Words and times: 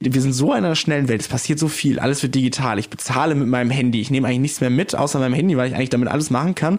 Wir 0.00 0.22
sind 0.22 0.32
so 0.32 0.52
in 0.52 0.58
einer 0.58 0.76
schnellen 0.76 1.08
Welt, 1.08 1.22
es 1.22 1.28
passiert 1.28 1.58
so 1.58 1.66
viel, 1.66 1.98
alles 1.98 2.22
wird 2.22 2.36
digital. 2.36 2.78
Ich 2.78 2.88
bezahle 2.88 3.34
mit 3.34 3.48
meinem 3.48 3.70
Handy, 3.70 4.00
ich 4.00 4.12
nehme 4.12 4.28
eigentlich 4.28 4.40
nichts 4.40 4.60
mehr 4.60 4.70
mit, 4.70 4.94
außer 4.94 5.18
meinem 5.18 5.34
Handy, 5.34 5.56
weil 5.56 5.68
ich 5.68 5.74
eigentlich 5.74 5.90
damit 5.90 6.08
alles 6.08 6.30
machen 6.30 6.54
kann. 6.54 6.78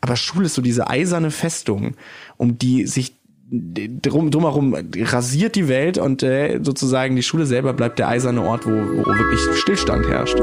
Aber 0.00 0.14
Schule 0.14 0.46
ist 0.46 0.54
so 0.54 0.62
diese 0.62 0.88
eiserne 0.88 1.32
Festung, 1.32 1.96
um 2.36 2.58
die 2.58 2.86
sich 2.86 3.16
drum, 3.50 4.30
drumherum 4.30 4.76
rasiert 4.96 5.56
die 5.56 5.66
Welt 5.66 5.98
und 5.98 6.22
äh, 6.22 6.60
sozusagen 6.62 7.16
die 7.16 7.24
Schule 7.24 7.46
selber 7.46 7.72
bleibt 7.72 7.98
der 7.98 8.08
eiserne 8.08 8.42
Ort, 8.42 8.64
wo, 8.64 8.70
wo 8.70 9.06
wirklich 9.06 9.40
Stillstand 9.58 10.06
herrscht. 10.06 10.38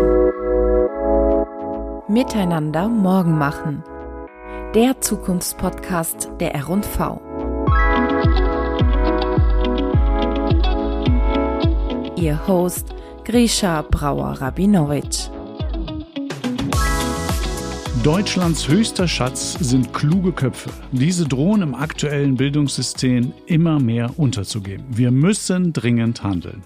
Miteinander 2.09 2.89
morgen 2.89 3.37
machen. 3.37 3.81
Der 4.75 4.99
Zukunftspodcast 4.99 6.31
der 6.41 6.53
R&V. 6.53 7.28
Ihr 12.19 12.45
Host 12.47 12.93
Grisha 13.23 13.81
Brauer-Rabinowitsch. 13.81 15.29
Deutschlands 18.03 18.67
höchster 18.67 19.07
Schatz 19.07 19.53
sind 19.53 19.93
kluge 19.93 20.33
Köpfe. 20.33 20.69
Diese 20.91 21.25
drohen 21.25 21.61
im 21.61 21.75
aktuellen 21.75 22.35
Bildungssystem 22.35 23.31
immer 23.45 23.79
mehr 23.79 24.19
unterzugehen. 24.19 24.83
Wir 24.89 25.11
müssen 25.11 25.71
dringend 25.71 26.21
handeln. 26.21 26.61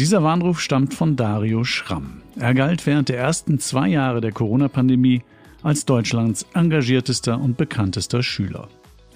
Dieser 0.00 0.24
Warnruf 0.24 0.60
stammt 0.60 0.94
von 0.94 1.14
Dario 1.14 1.62
Schramm. 1.62 2.22
Er 2.36 2.54
galt 2.54 2.86
während 2.86 3.08
der 3.08 3.18
ersten 3.18 3.60
zwei 3.60 3.88
Jahre 3.88 4.20
der 4.20 4.32
Corona-Pandemie 4.32 5.22
als 5.62 5.84
Deutschlands 5.84 6.44
engagiertester 6.54 7.40
und 7.40 7.56
bekanntester 7.56 8.22
Schüler. 8.24 8.68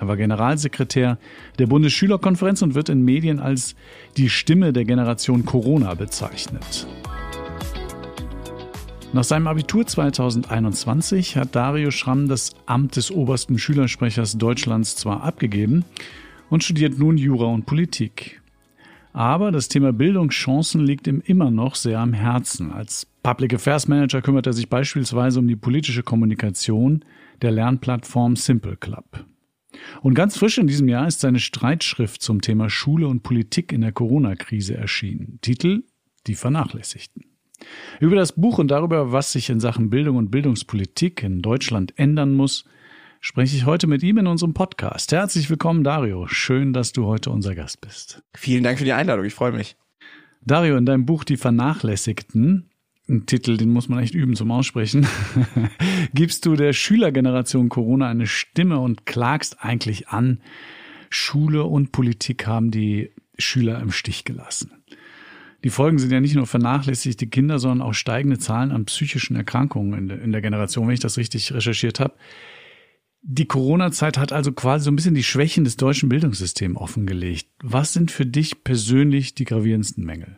Er 0.05 0.09
war 0.09 0.17
Generalsekretär 0.19 1.17
der 1.59 1.67
Bundesschülerkonferenz 1.67 2.61
und 2.61 2.75
wird 2.75 2.91
in 2.91 3.07
Medien 3.07 3.41
als 3.41 3.75
die 4.19 4.29
Stimme 4.29 4.75
der 4.75 4.85
Generation 4.85 5.47
Corona 5.47 5.95
bezeichnet. 5.95 6.87
Nach 9.15 9.25
seinem 9.25 9.47
Abitur 9.47 9.87
2021 9.87 11.39
hat 11.39 11.57
Dario 11.57 11.91
Schramm 11.91 12.29
das 12.29 12.53
Amt 12.67 12.97
des 12.97 13.11
obersten 13.11 13.59
Schülersprechers 13.59 14.37
Deutschlands 14.37 14.95
zwar 14.97 15.23
abgegeben 15.23 15.87
und 16.51 16.63
studiert 16.63 16.99
nun 16.99 17.17
Jura 17.17 17.47
und 17.47 17.65
Politik. 17.65 18.43
Aber 19.15 19.53
das 19.53 19.69
Thema 19.69 19.95
Bildungschancen 19.95 20.85
liegt 20.85 21.07
ihm 21.07 21.23
immer 21.25 21.51
noch 21.51 21.77
sehr 21.77 22.01
am 22.01 22.13
Herzen. 22.13 22.73
Als 22.73 23.07
Public 23.23 23.55
Affairs 23.55 23.89
Manager 23.89 24.21
kümmert 24.21 24.47
er 24.47 24.53
sich 24.53 24.69
beispielsweise 24.69 25.39
um 25.39 25.49
die 25.49 25.57
politische 25.57 26.03
Kommunikation 26.03 27.07
der 27.41 27.53
Lernplattform 27.53 28.37
Simple 28.37 28.77
Club. 28.77 29.25
Und 30.03 30.15
ganz 30.15 30.37
frisch 30.37 30.59
in 30.59 30.67
diesem 30.67 30.89
Jahr 30.89 31.07
ist 31.07 31.21
seine 31.21 31.39
Streitschrift 31.39 32.23
zum 32.23 32.41
Thema 32.41 32.71
Schule 32.71 33.09
und 33.09 33.23
Politik 33.23 33.73
in 33.73 33.81
der 33.81 33.93
Corona-Krise 33.93 34.77
erschienen. 34.77 35.39
Titel 35.41 35.85
Die 36.27 36.35
Vernachlässigten. 36.35 37.25
Über 38.01 38.17
das 38.17 38.33
Buch 38.33 38.59
und 38.59 38.71
darüber, 38.71 39.13
was 39.13 39.33
sich 39.33 39.51
in 39.51 39.61
Sachen 39.61 39.91
Bildung 39.91 40.17
und 40.17 40.31
Bildungspolitik 40.31 41.23
in 41.23 41.41
Deutschland 41.41 41.99
ändern 41.99 42.33
muss, 42.33 42.65
spreche 43.21 43.57
ich 43.57 43.65
heute 43.65 43.87
mit 43.87 44.03
ihm 44.03 44.19
in 44.19 44.27
unserem 44.27 44.53
Podcast. 44.53 45.13
Herzlich 45.13 45.49
willkommen, 45.49 45.83
Dario. 45.85 46.27
Schön, 46.27 46.73
dass 46.73 46.93
du 46.93 47.07
heute 47.07 47.31
unser 47.31 47.55
Gast 47.55 47.81
bist. 47.81 48.23
Vielen 48.35 48.65
Dank 48.65 48.79
für 48.79 48.85
die 48.85 48.93
Einladung. 48.93 49.25
Ich 49.25 49.35
freue 49.35 49.53
mich. 49.53 49.77
Dario, 50.43 50.77
in 50.77 50.85
deinem 50.85 51.07
Buch 51.07 51.25
Die 51.25 51.39
Vernachlässigten 51.39 52.69
ein 53.09 53.27
Titel, 53.27 53.57
den 53.57 53.71
muss 53.71 53.89
man 53.89 53.99
echt 53.99 54.15
üben 54.15 54.35
zum 54.35 54.51
Aussprechen, 54.51 55.07
gibst 56.15 56.47
du 56.47 56.57
der 56.57 56.73
Schülergeneration 56.73 57.69
Corona 57.69 58.09
eine 58.09 58.27
Stimme 58.27 58.79
und 58.79 59.07
klagst 59.07 59.63
eigentlich 59.63 60.09
an, 60.09 60.41
Schule 61.11 61.65
und 61.65 61.93
Politik 61.93 62.47
haben 62.47 62.71
die 62.71 63.11
Schüler 63.39 63.81
im 63.81 63.93
Stich 63.93 64.25
gelassen. 64.25 64.73
Die 65.65 65.71
Folgen 65.71 65.99
sind 65.99 66.13
ja 66.13 66.21
nicht 66.21 66.35
nur 66.35 66.47
vernachlässigte 66.47 67.27
Kinder, 67.27 67.59
sondern 67.59 67.87
auch 67.87 67.95
steigende 67.95 68.39
Zahlen 68.39 68.71
an 68.71 68.85
psychischen 68.85 69.35
Erkrankungen 69.35 70.11
in 70.11 70.33
der 70.33 70.43
Generation, 70.43 70.87
wenn 70.87 70.95
ich 70.95 71.01
das 71.01 71.17
richtig 71.17 71.53
recherchiert 71.53 72.01
habe. 72.01 72.15
Die 73.23 73.47
Corona-Zeit 73.47 74.19
hat 74.19 74.33
also 74.33 74.53
quasi 74.53 74.85
so 74.85 74.91
ein 74.91 74.97
bisschen 74.97 75.15
die 75.15 75.23
Schwächen 75.23 75.65
des 75.65 75.79
deutschen 75.79 76.11
Bildungssystems 76.11 76.77
offengelegt. 76.77 77.49
Was 77.63 77.95
sind 77.95 78.11
für 78.11 78.27
dich 78.27 78.63
persönlich 78.63 79.35
die 79.35 79.45
gravierendsten 79.45 80.05
Mängel? 80.05 80.37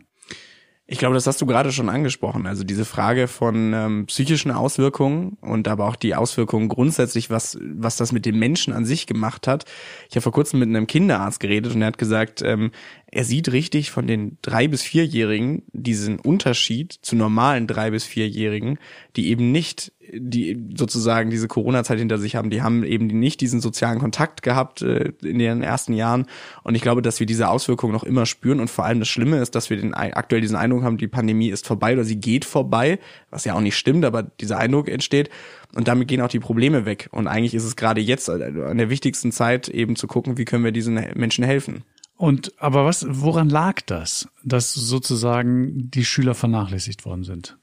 Ich 0.89 0.99
glaube, 0.99 1.15
das 1.15 1.27
hast 1.27 1.41
du 1.41 1.47
gerade 1.47 1.73
schon 1.73 1.89
angesprochen. 1.89 2.47
Also 2.47 2.63
diese 2.63 2.85
Frage 2.85 3.27
von 3.27 3.73
ähm, 3.75 4.07
psychischen 4.07 4.53
Auswirkungen 4.53 5.37
und 5.41 5.67
aber 5.67 5.89
auch 5.89 5.97
die 5.97 6.15
Auswirkungen 6.15 6.69
grundsätzlich, 6.69 7.29
was, 7.29 7.59
was 7.61 7.97
das 7.97 8.13
mit 8.13 8.25
dem 8.25 8.39
Menschen 8.39 8.73
an 8.73 8.85
sich 8.85 9.09
gemacht 9.09 9.49
hat. 9.49 9.65
Ich 10.09 10.15
habe 10.15 10.23
vor 10.23 10.33
kurzem 10.33 10.61
mit 10.61 10.69
einem 10.69 10.87
Kinderarzt 10.87 11.41
geredet 11.41 11.75
und 11.75 11.83
er 11.83 11.89
hat 11.89 11.99
gesagt, 11.99 12.41
ähm, 12.43 12.71
er 13.17 13.25
sieht 13.25 13.51
richtig 13.51 13.91
von 13.91 14.07
den 14.07 14.37
drei 14.43 14.69
bis 14.69 14.83
vierjährigen 14.83 15.63
diesen 15.73 16.19
Unterschied 16.19 16.93
zu 17.01 17.17
normalen 17.17 17.67
drei 17.67 17.91
bis 17.91 18.05
vierjährigen, 18.05 18.79
die 19.17 19.29
eben 19.29 19.53
nicht 19.53 19.93
die 20.13 20.69
sozusagen 20.77 21.31
diese 21.31 21.49
Corona-Zeit 21.49 21.99
hinter 21.99 22.19
sich 22.19 22.37
haben, 22.37 22.51
die 22.51 22.63
haben 22.63 22.85
eben 22.85 23.07
nicht 23.07 23.41
diesen 23.41 23.61
sozialen 23.61 23.99
Kontakt 23.99 24.43
gehabt 24.43 24.83
äh, 24.83 25.13
in 25.25 25.39
den 25.39 25.63
ersten 25.63 25.95
Jahren. 25.95 26.27
Und 26.63 26.75
ich 26.75 26.83
glaube, 26.83 27.03
dass 27.03 27.19
wir 27.19 27.27
diese 27.27 27.49
Auswirkungen 27.49 27.95
noch 27.95 28.05
immer 28.05 28.27
spüren. 28.27 28.61
Und 28.61 28.69
vor 28.69 28.85
allem 28.85 29.01
das 29.01 29.09
Schlimme 29.09 29.39
ist, 29.39 29.55
dass 29.55 29.71
wir 29.71 29.79
den, 29.79 29.95
aktuell 29.95 30.43
diesen 30.43 30.57
Eindruck 30.57 30.83
haben, 30.83 30.99
die 30.99 31.09
Pandemie 31.09 31.49
ist 31.49 31.67
vorbei 31.67 31.95
oder 31.95 32.05
sie 32.05 32.21
geht 32.21 32.45
vorbei, 32.45 32.99
was 33.31 33.47
ja 33.47 33.55
auch 33.55 33.61
nicht 33.61 33.77
stimmt, 33.77 34.05
aber 34.05 34.23
dieser 34.23 34.59
Eindruck 34.59 34.89
entsteht. 34.89 35.31
Und 35.75 35.89
damit 35.89 36.09
gehen 36.09 36.21
auch 36.21 36.29
die 36.29 36.39
Probleme 36.39 36.85
weg. 36.85 37.09
Und 37.11 37.27
eigentlich 37.27 37.55
ist 37.55 37.65
es 37.65 37.77
gerade 37.77 38.01
jetzt 38.01 38.29
an 38.31 38.79
der 38.79 38.91
wichtigsten 38.91 39.33
Zeit 39.33 39.69
eben 39.69 39.97
zu 39.97 40.07
gucken, 40.07 40.39
wie 40.39 40.45
können 40.45 40.65
wir 40.65 40.73
diesen 40.73 40.95
Menschen 41.15 41.45
helfen. 41.45 41.83
Und 42.17 42.55
aber 42.59 42.85
was, 42.87 43.07
woran 43.09 43.49
lag 43.49 43.83
das, 43.83 44.29
dass 44.43 44.73
sozusagen 44.73 45.91
die 45.91 46.05
Schüler 46.05 46.35
vernachlässigt 46.35 47.05
worden 47.05 47.25
sind? 47.25 47.59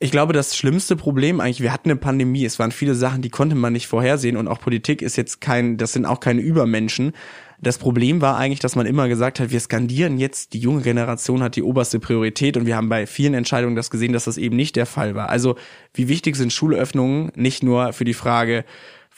Ich 0.00 0.12
glaube, 0.12 0.32
das 0.32 0.56
schlimmste 0.56 0.94
Problem 0.94 1.40
eigentlich, 1.40 1.60
wir 1.60 1.72
hatten 1.72 1.90
eine 1.90 1.98
Pandemie, 1.98 2.44
es 2.44 2.60
waren 2.60 2.70
viele 2.70 2.94
Sachen, 2.94 3.20
die 3.20 3.30
konnte 3.30 3.56
man 3.56 3.72
nicht 3.72 3.88
vorhersehen 3.88 4.36
und 4.36 4.46
auch 4.46 4.60
Politik 4.60 5.02
ist 5.02 5.16
jetzt 5.16 5.40
kein, 5.40 5.76
das 5.76 5.92
sind 5.92 6.06
auch 6.06 6.20
keine 6.20 6.40
Übermenschen. 6.40 7.12
Das 7.60 7.78
Problem 7.78 8.20
war 8.20 8.36
eigentlich, 8.36 8.60
dass 8.60 8.76
man 8.76 8.86
immer 8.86 9.08
gesagt 9.08 9.40
hat, 9.40 9.50
wir 9.50 9.58
skandieren 9.58 10.18
jetzt, 10.18 10.52
die 10.52 10.60
junge 10.60 10.82
Generation 10.82 11.42
hat 11.42 11.56
die 11.56 11.64
oberste 11.64 11.98
Priorität 11.98 12.56
und 12.56 12.66
wir 12.66 12.76
haben 12.76 12.88
bei 12.88 13.08
vielen 13.08 13.34
Entscheidungen 13.34 13.74
das 13.74 13.90
gesehen, 13.90 14.12
dass 14.12 14.24
das 14.24 14.38
eben 14.38 14.54
nicht 14.54 14.76
der 14.76 14.86
Fall 14.86 15.16
war. 15.16 15.30
Also 15.30 15.56
wie 15.94 16.06
wichtig 16.06 16.36
sind 16.36 16.52
Schulöffnungen 16.52 17.32
nicht 17.34 17.64
nur 17.64 17.92
für 17.92 18.04
die 18.04 18.14
Frage, 18.14 18.64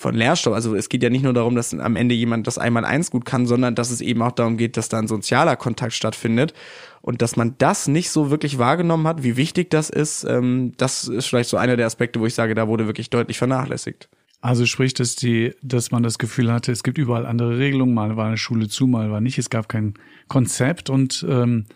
von 0.00 0.15
Lehrstoff. 0.15 0.55
Also 0.55 0.75
es 0.75 0.88
geht 0.88 1.03
ja 1.03 1.11
nicht 1.11 1.25
nur 1.25 1.34
darum, 1.34 1.55
dass 1.55 1.75
am 1.75 1.94
Ende 1.94 2.15
jemand 2.15 2.47
das 2.47 2.56
einmal 2.56 2.87
eins 2.87 3.11
gut 3.11 3.27
kann, 3.27 3.47
sondern 3.47 3.75
dass 3.75 3.91
es 3.91 4.00
eben 4.00 4.22
auch 4.22 4.33
darum 4.33 4.56
geht, 4.56 4.78
dass 4.78 4.88
da 4.88 4.99
ein 4.99 5.09
sozialer 5.09 5.56
Kontakt 5.56 5.93
stattfindet 5.93 6.55
und 7.03 7.21
dass 7.21 7.37
man 7.37 7.55
das 7.59 7.87
nicht 7.87 8.09
so 8.09 8.31
wirklich 8.31 8.56
wahrgenommen 8.56 9.06
hat, 9.06 9.22
wie 9.22 9.37
wichtig 9.37 9.69
das 9.69 9.91
ist. 9.91 10.25
Ähm, 10.25 10.72
das 10.78 11.06
ist 11.06 11.27
vielleicht 11.27 11.50
so 11.50 11.59
einer 11.59 11.77
der 11.77 11.84
Aspekte, 11.84 12.19
wo 12.19 12.25
ich 12.25 12.34
sage, 12.34 12.55
da 12.55 12.66
wurde 12.66 12.87
wirklich 12.87 13.10
deutlich 13.10 13.37
vernachlässigt. 13.37 14.09
Also 14.41 14.65
sprich, 14.65 14.94
dass 14.94 15.16
die, 15.16 15.53
dass 15.60 15.91
man 15.91 16.03
das 16.03 16.19
Gefühl 16.19 16.50
hatte, 16.50 16.72
es 16.72 16.83
gibt 16.83 16.97
überall 16.97 17.27
andere 17.27 17.59
Regelungen. 17.59 17.93
Mal 17.93 18.16
war 18.16 18.28
eine 18.28 18.39
Schule 18.39 18.69
zu, 18.69 18.87
mal 18.87 19.10
war 19.10 19.21
nicht. 19.21 19.37
Es 19.37 19.50
gab 19.50 19.69
kein 19.69 19.93
Konzept 20.28 20.89
und 20.89 21.27
ähm, 21.28 21.66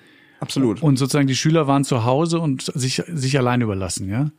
absolut. 0.41 0.83
Und 0.83 0.97
sozusagen 0.97 1.27
die 1.27 1.37
Schüler 1.37 1.67
waren 1.67 1.85
zu 1.85 2.07
Hause 2.07 2.41
und 2.41 2.73
sich 2.75 3.03
sich 3.07 3.37
allein 3.37 3.61
überlassen, 3.61 4.09
ja. 4.09 4.31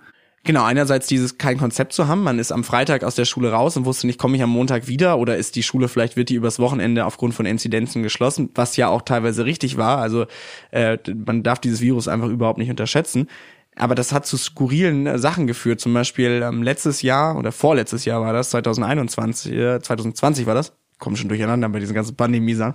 Genau, 0.45 0.63
einerseits 0.63 1.07
dieses 1.07 1.39
kein 1.39 1.57
Konzept 1.57 1.91
zu 1.93 2.07
haben. 2.07 2.21
Man 2.21 2.37
ist 2.37 2.51
am 2.51 2.63
Freitag 2.63 3.03
aus 3.03 3.15
der 3.15 3.25
Schule 3.25 3.51
raus 3.51 3.77
und 3.77 3.85
wusste 3.85 4.05
nicht, 4.05 4.19
komme 4.19 4.37
ich 4.37 4.43
am 4.43 4.51
Montag 4.51 4.87
wieder 4.87 5.17
oder 5.17 5.37
ist 5.37 5.55
die 5.55 5.63
Schule 5.63 5.87
vielleicht 5.87 6.15
wird 6.17 6.29
die 6.29 6.35
übers 6.35 6.59
Wochenende 6.59 7.05
aufgrund 7.05 7.33
von 7.33 7.47
Inzidenzen 7.47 8.03
geschlossen, 8.03 8.51
was 8.53 8.77
ja 8.77 8.89
auch 8.89 9.01
teilweise 9.01 9.43
richtig 9.45 9.77
war. 9.77 9.97
Also 9.97 10.27
äh, 10.69 10.99
man 11.25 11.41
darf 11.41 11.57
dieses 11.57 11.81
Virus 11.81 12.07
einfach 12.07 12.29
überhaupt 12.29 12.59
nicht 12.59 12.69
unterschätzen. 12.69 13.27
Aber 13.75 13.95
das 13.95 14.13
hat 14.13 14.27
zu 14.27 14.37
skurrilen 14.37 15.07
äh, 15.07 15.17
Sachen 15.17 15.47
geführt. 15.47 15.79
Zum 15.81 15.95
Beispiel 15.95 16.43
ähm, 16.43 16.61
letztes 16.61 17.01
Jahr 17.01 17.37
oder 17.37 17.51
vorletztes 17.51 18.05
Jahr 18.05 18.21
war 18.21 18.31
das, 18.31 18.51
2021, 18.51 19.51
äh, 19.51 19.81
2020 19.81 20.45
war 20.45 20.53
das, 20.53 20.73
kommen 20.97 21.17
schon 21.17 21.29
durcheinander 21.29 21.67
bei 21.69 21.79
diesen 21.79 21.93
ganzen 21.93 22.15
Pandemie-Sachen. 22.15 22.73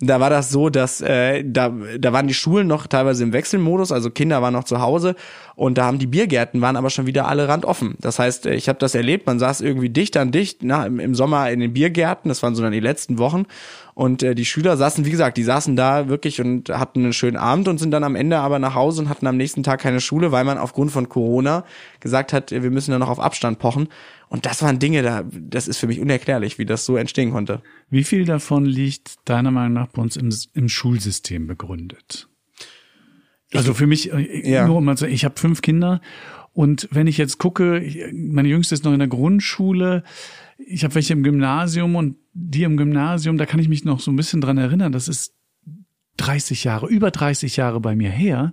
Da 0.00 0.20
war 0.20 0.30
das 0.30 0.50
so, 0.50 0.70
dass 0.70 1.00
äh, 1.00 1.44
da, 1.44 1.72
da 1.98 2.12
waren 2.12 2.26
die 2.26 2.34
Schulen 2.34 2.66
noch 2.66 2.86
teilweise 2.86 3.22
im 3.24 3.32
Wechselmodus, 3.32 3.92
also 3.92 4.10
Kinder 4.10 4.40
waren 4.40 4.54
noch 4.54 4.64
zu 4.64 4.80
Hause 4.80 5.14
und 5.54 5.76
da 5.76 5.84
haben 5.84 5.98
die 5.98 6.06
Biergärten 6.06 6.60
waren 6.60 6.76
aber 6.76 6.88
schon 6.88 7.06
wieder 7.06 7.28
alle 7.28 7.48
randoffen. 7.48 7.96
Das 8.00 8.18
heißt, 8.18 8.46
äh, 8.46 8.54
ich 8.54 8.68
habe 8.68 8.78
das 8.78 8.94
erlebt, 8.94 9.26
man 9.26 9.38
saß 9.38 9.60
irgendwie 9.60 9.90
dicht 9.90 10.16
an 10.16 10.32
dicht 10.32 10.62
na, 10.62 10.86
im, 10.86 10.98
im 10.98 11.14
Sommer 11.14 11.50
in 11.50 11.60
den 11.60 11.72
Biergärten, 11.72 12.28
das 12.28 12.42
waren 12.42 12.54
so 12.54 12.62
dann 12.62 12.72
die 12.72 12.80
letzten 12.80 13.18
Wochen 13.18 13.44
und 13.98 14.22
äh, 14.22 14.36
die 14.36 14.44
Schüler 14.44 14.76
saßen, 14.76 15.04
wie 15.06 15.10
gesagt, 15.10 15.36
die 15.38 15.42
saßen 15.42 15.74
da 15.74 16.08
wirklich 16.08 16.40
und 16.40 16.68
hatten 16.68 17.02
einen 17.02 17.12
schönen 17.12 17.36
Abend 17.36 17.66
und 17.66 17.78
sind 17.78 17.90
dann 17.90 18.04
am 18.04 18.14
Ende 18.14 18.38
aber 18.38 18.60
nach 18.60 18.76
Hause 18.76 19.02
und 19.02 19.08
hatten 19.08 19.26
am 19.26 19.36
nächsten 19.36 19.64
Tag 19.64 19.80
keine 19.80 20.00
Schule, 20.00 20.30
weil 20.30 20.44
man 20.44 20.56
aufgrund 20.56 20.92
von 20.92 21.08
Corona 21.08 21.64
gesagt 21.98 22.32
hat, 22.32 22.52
wir 22.52 22.70
müssen 22.70 22.92
da 22.92 23.00
noch 23.00 23.08
auf 23.08 23.18
Abstand 23.18 23.58
pochen. 23.58 23.88
Und 24.28 24.46
das 24.46 24.62
waren 24.62 24.78
Dinge, 24.78 25.02
da, 25.02 25.24
das 25.28 25.66
ist 25.66 25.78
für 25.78 25.88
mich 25.88 25.98
unerklärlich, 25.98 26.60
wie 26.60 26.64
das 26.64 26.84
so 26.84 26.96
entstehen 26.96 27.32
konnte. 27.32 27.60
Wie 27.90 28.04
viel 28.04 28.24
davon 28.24 28.66
liegt 28.66 29.16
deiner 29.24 29.50
Meinung 29.50 29.72
nach 29.72 29.88
bei 29.88 30.00
uns 30.00 30.14
im, 30.14 30.32
im 30.54 30.68
Schulsystem 30.68 31.48
begründet? 31.48 32.28
Also 33.52 33.74
für 33.74 33.88
mich, 33.88 34.12
äh, 34.12 34.48
ja. 34.48 34.68
nur 34.68 34.80
mal 34.80 34.96
zu, 34.96 35.08
ich 35.08 35.24
habe 35.24 35.40
fünf 35.40 35.60
Kinder 35.60 36.00
und 36.52 36.88
wenn 36.90 37.06
ich 37.06 37.18
jetzt 37.18 37.38
gucke, 37.38 37.82
meine 38.12 38.48
Jüngste 38.48 38.74
ist 38.74 38.84
noch 38.84 38.92
in 38.92 38.98
der 38.98 39.08
Grundschule, 39.08 40.02
ich 40.58 40.84
habe 40.84 40.94
welche 40.96 41.12
im 41.12 41.22
Gymnasium 41.22 41.96
und 41.96 42.16
die 42.32 42.64
im 42.64 42.76
Gymnasium, 42.76 43.38
da 43.38 43.46
kann 43.46 43.60
ich 43.60 43.68
mich 43.68 43.84
noch 43.84 44.00
so 44.00 44.10
ein 44.10 44.16
bisschen 44.16 44.40
dran 44.40 44.58
erinnern, 44.58 44.92
das 44.92 45.08
ist 45.08 45.34
30 46.16 46.64
Jahre, 46.64 46.88
über 46.88 47.10
30 47.10 47.56
Jahre 47.56 47.80
bei 47.80 47.94
mir 47.94 48.10
her. 48.10 48.52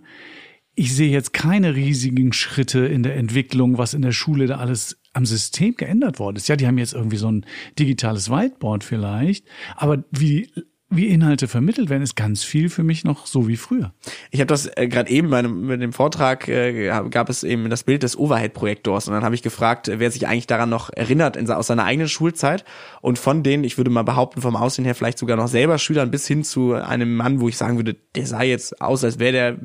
Ich 0.76 0.94
sehe 0.94 1.10
jetzt 1.10 1.34
keine 1.34 1.76
riesigen 1.76 2.34
Schritte 2.34 2.86
in 2.86 3.02
der 3.02 3.16
Entwicklung, 3.16 3.78
was 3.78 3.94
in 3.94 4.02
der 4.02 4.12
Schule 4.12 4.46
da 4.46 4.58
alles 4.58 5.00
am 5.14 5.26
System 5.26 5.76
geändert 5.76 6.20
worden 6.20 6.36
ist. 6.36 6.50
Ja, 6.50 6.58
die 6.58 6.68
haben 6.68 6.78
jetzt 6.78 6.94
irgendwie 6.94 7.18
so 7.18 7.32
ein 7.32 7.46
digitales 7.80 8.30
Whiteboard 8.30 8.84
vielleicht, 8.84 9.46
aber 9.76 10.04
wie 10.12 10.50
wie 10.96 11.08
Inhalte 11.08 11.48
vermittelt 11.48 11.90
werden, 11.90 12.04
ist 12.04 12.16
ganz 12.16 12.44
viel 12.44 12.70
für 12.70 12.84
mich 12.84 13.04
noch 13.04 13.26
so 13.26 13.48
wie 13.48 13.58
früher. 13.58 13.94
Ich 14.32 14.40
habe 14.40 14.48
das 14.48 14.70
äh, 14.76 14.88
gerade 14.88 15.10
eben 15.10 15.30
bei 15.30 15.40
einem, 15.40 15.68
mit 15.68 15.82
dem 15.82 15.94
Vortrag 15.94 16.48
äh, 16.48 16.90
gab 17.10 17.30
es 17.30 17.44
eben 17.44 17.70
das 17.70 17.84
Bild 17.84 18.04
des 18.04 18.18
Overhead-Projektors 18.18 19.08
und 19.08 19.14
dann 19.14 19.24
habe 19.24 19.36
ich 19.36 19.42
gefragt, 19.42 19.90
wer 19.94 20.12
sich 20.12 20.28
eigentlich 20.28 20.48
daran 20.48 20.70
noch 20.70 20.90
erinnert 20.92 21.36
in, 21.38 21.50
aus 21.50 21.68
seiner 21.68 21.86
eigenen 21.86 22.10
Schulzeit 22.10 22.66
und 23.02 23.20
von 23.20 23.44
denen, 23.44 23.64
ich 23.64 23.78
würde 23.78 23.90
mal 23.90 24.04
behaupten, 24.04 24.42
vom 24.42 24.56
Aussehen 24.56 24.86
her 24.86 24.96
vielleicht 24.96 25.18
sogar 25.18 25.38
noch 25.38 25.48
selber 25.48 25.78
Schülern 25.78 26.12
bis 26.12 26.28
hin 26.28 26.44
zu 26.44 26.74
einem 26.74 27.16
Mann, 27.16 27.40
wo 27.40 27.50
ich 27.50 27.58
sagen 27.58 27.78
würde, 27.78 27.96
der 28.16 28.26
sah 28.26 28.44
jetzt 28.44 28.82
aus, 28.82 29.04
als 29.04 29.20
wäre 29.20 29.32
der 29.32 29.58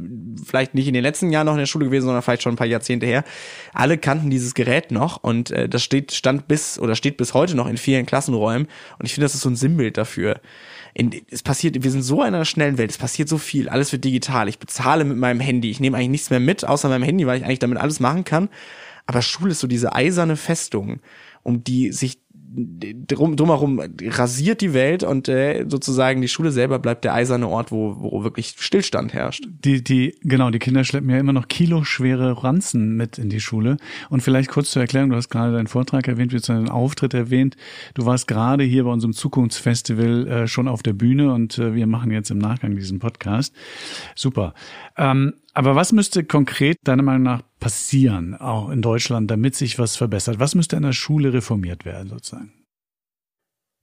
vielleicht 0.44 0.74
nicht 0.74 0.88
in 0.88 0.94
den 0.94 1.02
letzten 1.02 1.30
Jahren 1.30 1.46
noch 1.46 1.54
in 1.54 1.60
der 1.60 1.66
Schule 1.66 1.86
gewesen, 1.86 2.06
sondern 2.06 2.22
vielleicht 2.22 2.42
schon 2.42 2.54
ein 2.54 2.56
paar 2.56 2.66
Jahrzehnte 2.66 3.06
her. 3.06 3.24
Alle 3.72 3.98
kannten 3.98 4.30
dieses 4.30 4.54
Gerät 4.54 4.90
noch 4.90 5.22
und 5.22 5.50
äh, 5.50 5.68
das 5.68 5.82
steht 5.82 6.12
stand 6.12 6.48
bis 6.48 6.78
oder 6.78 6.94
steht 6.94 7.16
bis 7.16 7.34
heute 7.34 7.56
noch 7.56 7.66
in 7.66 7.76
vielen 7.76 8.06
Klassenräumen 8.06 8.68
und 8.98 9.06
ich 9.06 9.14
finde, 9.14 9.24
das 9.24 9.34
ist 9.34 9.42
so 9.42 9.50
ein 9.50 9.56
Sinnbild 9.56 9.96
dafür 9.96 10.40
in, 10.94 11.12
es 11.30 11.42
passiert, 11.42 11.82
wir 11.82 11.90
sind 11.90 12.02
so 12.02 12.20
in 12.22 12.34
einer 12.34 12.44
schnellen 12.44 12.78
Welt, 12.78 12.90
es 12.90 12.98
passiert 12.98 13.28
so 13.28 13.38
viel, 13.38 13.68
alles 13.68 13.92
wird 13.92 14.04
digital. 14.04 14.48
Ich 14.48 14.58
bezahle 14.58 15.04
mit 15.04 15.16
meinem 15.16 15.40
Handy, 15.40 15.70
ich 15.70 15.80
nehme 15.80 15.96
eigentlich 15.96 16.10
nichts 16.10 16.30
mehr 16.30 16.40
mit, 16.40 16.64
außer 16.64 16.88
meinem 16.88 17.02
Handy, 17.02 17.26
weil 17.26 17.38
ich 17.38 17.44
eigentlich 17.44 17.58
damit 17.58 17.78
alles 17.78 18.00
machen 18.00 18.24
kann. 18.24 18.48
Aber 19.06 19.22
Schule 19.22 19.52
ist 19.52 19.60
so 19.60 19.66
diese 19.66 19.94
eiserne 19.94 20.36
Festung, 20.36 21.00
um 21.42 21.64
die 21.64 21.92
sich 21.92 22.19
drum, 22.52 23.36
drumherum 23.36 23.80
rasiert 24.02 24.60
die 24.60 24.74
Welt 24.74 25.02
und 25.02 25.28
äh, 25.28 25.64
sozusagen 25.68 26.20
die 26.20 26.28
Schule 26.28 26.50
selber 26.50 26.78
bleibt 26.78 27.04
der 27.04 27.14
eiserne 27.14 27.48
Ort, 27.48 27.70
wo, 27.70 27.96
wo 27.98 28.24
wirklich 28.24 28.54
Stillstand 28.58 29.12
herrscht. 29.14 29.46
Die, 29.64 29.82
die, 29.84 30.16
genau, 30.22 30.50
die 30.50 30.58
Kinder 30.58 30.84
schleppen 30.84 31.10
ja 31.10 31.18
immer 31.18 31.32
noch 31.32 31.48
kiloschwere 31.48 32.42
Ranzen 32.42 32.96
mit 32.96 33.18
in 33.18 33.30
die 33.30 33.40
Schule. 33.40 33.76
Und 34.08 34.22
vielleicht 34.22 34.50
kurz 34.50 34.70
zur 34.70 34.82
Erklärung, 34.82 35.10
du 35.10 35.16
hast 35.16 35.28
gerade 35.28 35.52
deinen 35.52 35.68
Vortrag 35.68 36.08
erwähnt, 36.08 36.32
wir 36.32 36.40
haben 36.40 36.64
deinen 36.64 36.68
Auftritt 36.68 37.14
erwähnt. 37.14 37.56
Du 37.94 38.06
warst 38.06 38.26
gerade 38.26 38.64
hier 38.64 38.84
bei 38.84 38.90
unserem 38.90 39.12
Zukunftsfestival 39.12 40.26
äh, 40.26 40.46
schon 40.48 40.68
auf 40.68 40.82
der 40.82 40.92
Bühne 40.92 41.32
und 41.32 41.58
äh, 41.58 41.74
wir 41.74 41.86
machen 41.86 42.10
jetzt 42.10 42.30
im 42.30 42.38
Nachgang 42.38 42.74
diesen 42.74 42.98
Podcast. 42.98 43.54
Super. 44.14 44.54
Ähm, 44.96 45.34
aber 45.54 45.74
was 45.74 45.92
müsste 45.92 46.24
konkret 46.24 46.78
deiner 46.84 47.02
Meinung 47.02 47.22
nach 47.22 47.42
passieren, 47.58 48.34
auch 48.34 48.70
in 48.70 48.82
Deutschland, 48.82 49.30
damit 49.30 49.54
sich 49.54 49.78
was 49.78 49.96
verbessert? 49.96 50.38
Was 50.38 50.54
müsste 50.54 50.76
in 50.76 50.82
der 50.82 50.92
Schule 50.92 51.32
reformiert 51.32 51.84
werden, 51.84 52.08
sozusagen? 52.08 52.52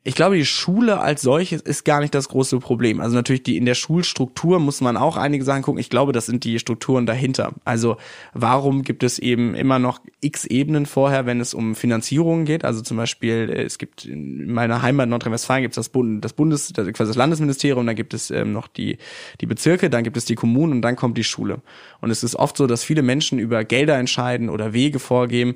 Ich 0.07 0.15
glaube, 0.15 0.38
die 0.38 0.45
Schule 0.45 1.01
als 1.01 1.21
solches 1.21 1.59
ist 1.59 1.83
gar 1.83 2.00
nicht 2.00 2.15
das 2.15 2.30
große 2.30 2.59
Problem. 2.59 3.01
Also 3.01 3.13
natürlich 3.18 3.44
die 3.44 3.57
in 3.57 3.65
der 3.65 3.74
Schulstruktur 3.74 4.57
muss 4.57 4.80
man 4.80 4.95
auch 4.95 5.18
einige 5.18 5.44
Sachen 5.44 5.63
gucken. 5.63 5.81
Ich 5.81 5.89
glaube, 5.89 6.13
das 6.13 6.27
sind 6.27 6.45
die 6.45 6.59
Strukturen 6.59 7.06
dahinter. 7.06 7.51
Also 7.65 7.98
warum 8.33 8.83
gibt 8.83 9.04
es 9.04 9.19
eben 9.19 9.54
immer 9.54 9.80
noch 9.80 10.00
x 10.21 10.45
Ebenen 10.45 10.86
vorher, 10.86 11.25
wenn 11.25 11.42
es 11.42 11.54
um 11.54 11.75
Finanzierungen 11.75 12.45
geht? 12.45 12.63
Also 12.63 12.80
zum 12.81 12.95
Beispiel, 12.95 13.50
äh, 13.54 13.63
es 13.63 13.80
gibt 13.80 14.06
in 14.06 14.50
meiner 14.50 14.81
Heimat 14.81 15.09
Nordrhein-Westfalen 15.09 15.62
gibt 15.62 15.74
es 15.74 15.75
das, 15.75 15.89
Bund, 15.89 16.24
das 16.24 16.31
Bundes, 16.31 16.71
das, 16.71 16.88
quasi 16.94 17.09
das 17.09 17.18
Landesministerium, 17.18 17.86
dann 17.86 17.98
gibt 17.98 18.13
es 18.13 18.31
ähm, 18.31 18.54
noch 18.54 18.69
die, 18.69 19.00
die 19.42 19.45
Bezirke, 19.45 19.89
dann 19.89 20.06
gibt 20.06 20.15
es 20.15 20.24
die 20.24 20.36
Kommunen 20.36 20.71
und 20.71 20.81
dann 20.83 20.95
kommt 20.95 21.18
die 21.18 21.25
Schule. 21.25 21.59
Und 22.00 22.12
es 22.12 22.24
ist 22.24 22.38
oft 22.38 22.56
so, 22.56 22.65
dass 22.65 22.81
viele 22.81 23.01
Menschen 23.01 23.39
über 23.39 23.65
Gelder 23.65 23.98
entscheiden 23.98 24.48
oder 24.48 24.71
Wege 24.71 25.00
vorgeben, 25.00 25.56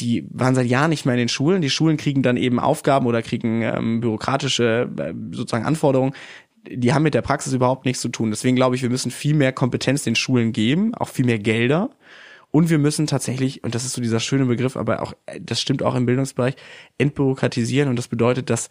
die 0.00 0.26
waren 0.30 0.54
seit 0.54 0.66
Jahren 0.66 0.90
nicht 0.90 1.04
mehr 1.04 1.14
in 1.14 1.20
den 1.20 1.28
Schulen. 1.28 1.62
Die 1.62 1.70
Schulen 1.70 1.96
kriegen 1.96 2.22
dann 2.22 2.36
eben 2.36 2.58
Aufgaben 2.58 3.06
oder 3.06 3.22
kriegen 3.22 3.62
ähm, 3.62 4.00
bürokratische 4.00 4.90
äh, 4.98 5.14
sozusagen 5.32 5.64
Anforderungen. 5.64 6.14
Die 6.68 6.92
haben 6.92 7.02
mit 7.02 7.14
der 7.14 7.22
Praxis 7.22 7.52
überhaupt 7.52 7.84
nichts 7.84 8.02
zu 8.02 8.08
tun. 8.08 8.30
Deswegen 8.30 8.56
glaube 8.56 8.76
ich, 8.76 8.82
wir 8.82 8.90
müssen 8.90 9.10
viel 9.10 9.34
mehr 9.34 9.52
Kompetenz 9.52 10.02
den 10.02 10.16
Schulen 10.16 10.52
geben, 10.52 10.94
auch 10.94 11.08
viel 11.08 11.24
mehr 11.24 11.38
Gelder. 11.38 11.90
Und 12.50 12.68
wir 12.68 12.78
müssen 12.78 13.06
tatsächlich, 13.06 13.62
und 13.62 13.74
das 13.74 13.84
ist 13.84 13.92
so 13.92 14.02
dieser 14.02 14.20
schöne 14.20 14.46
Begriff, 14.46 14.76
aber 14.76 15.02
auch, 15.02 15.14
äh, 15.26 15.40
das 15.40 15.60
stimmt 15.60 15.82
auch 15.82 15.94
im 15.94 16.06
Bildungsbereich, 16.06 16.56
entbürokratisieren. 16.98 17.88
Und 17.88 17.96
das 17.96 18.08
bedeutet, 18.08 18.50
dass 18.50 18.68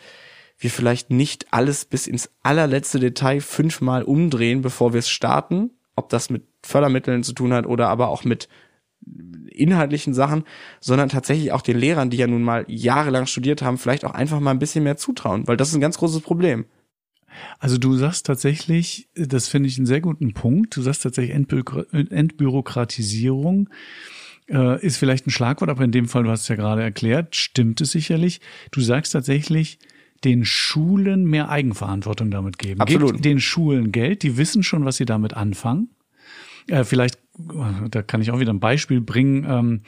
wir 0.57 0.69
vielleicht 0.69 1.09
nicht 1.09 1.47
alles 1.51 1.85
bis 1.85 2.07
ins 2.07 2.29
allerletzte 2.43 2.99
Detail 2.99 3.39
fünfmal 3.39 4.03
umdrehen, 4.03 4.61
bevor 4.61 4.93
wir 4.93 4.99
es 4.99 5.09
starten. 5.09 5.71
Ob 5.95 6.09
das 6.09 6.29
mit 6.29 6.43
Fördermitteln 6.63 7.23
zu 7.23 7.33
tun 7.33 7.53
hat 7.53 7.65
oder 7.65 7.87
aber 7.87 8.09
auch 8.09 8.23
mit 8.25 8.49
inhaltlichen 9.59 10.13
Sachen, 10.13 10.43
sondern 10.79 11.09
tatsächlich 11.09 11.51
auch 11.51 11.61
den 11.61 11.77
Lehrern, 11.77 12.09
die 12.09 12.17
ja 12.17 12.27
nun 12.27 12.43
mal 12.43 12.65
jahrelang 12.67 13.25
studiert 13.25 13.61
haben, 13.61 13.77
vielleicht 13.77 14.05
auch 14.05 14.13
einfach 14.13 14.39
mal 14.39 14.51
ein 14.51 14.59
bisschen 14.59 14.83
mehr 14.83 14.97
zutrauen, 14.97 15.47
weil 15.47 15.57
das 15.57 15.69
ist 15.69 15.75
ein 15.75 15.81
ganz 15.81 15.97
großes 15.97 16.21
Problem. 16.21 16.65
Also 17.59 17.77
du 17.77 17.95
sagst 17.95 18.25
tatsächlich, 18.25 19.09
das 19.15 19.47
finde 19.47 19.69
ich 19.69 19.77
einen 19.77 19.85
sehr 19.85 20.01
guten 20.01 20.33
Punkt, 20.33 20.75
du 20.75 20.81
sagst 20.81 21.03
tatsächlich 21.03 21.35
Entbü 21.35 21.63
Entbürokratisierung 21.91 23.69
äh, 24.49 24.83
ist 24.83 24.97
vielleicht 24.97 25.27
ein 25.27 25.31
Schlagwort, 25.31 25.69
aber 25.69 25.83
in 25.83 25.91
dem 25.91 26.07
Fall, 26.07 26.23
du 26.23 26.31
hast 26.31 26.43
es 26.43 26.47
ja 26.47 26.55
gerade 26.55 26.81
erklärt, 26.81 27.35
stimmt 27.35 27.81
es 27.81 27.91
sicherlich. 27.91 28.41
Du 28.71 28.81
sagst 28.81 29.13
tatsächlich, 29.13 29.79
den 30.23 30.43
Schulen 30.43 31.25
mehr 31.25 31.49
Eigenverantwortung 31.49 32.29
damit 32.31 32.57
geben. 32.57 32.81
Absolut. 32.81 33.13
Gebt 33.13 33.25
den 33.25 33.39
Schulen 33.39 33.91
Geld, 33.91 34.23
die 34.23 34.37
wissen 34.37 34.63
schon, 34.63 34.83
was 34.85 34.97
sie 34.97 35.05
damit 35.05 35.33
anfangen. 35.33 35.89
Äh, 36.67 36.83
vielleicht 36.83 37.19
da 37.89 38.01
kann 38.01 38.21
ich 38.21 38.31
auch 38.31 38.39
wieder 38.39 38.53
ein 38.53 38.59
Beispiel 38.59 38.99
bringen 38.99 39.45
ähm, 39.47 39.81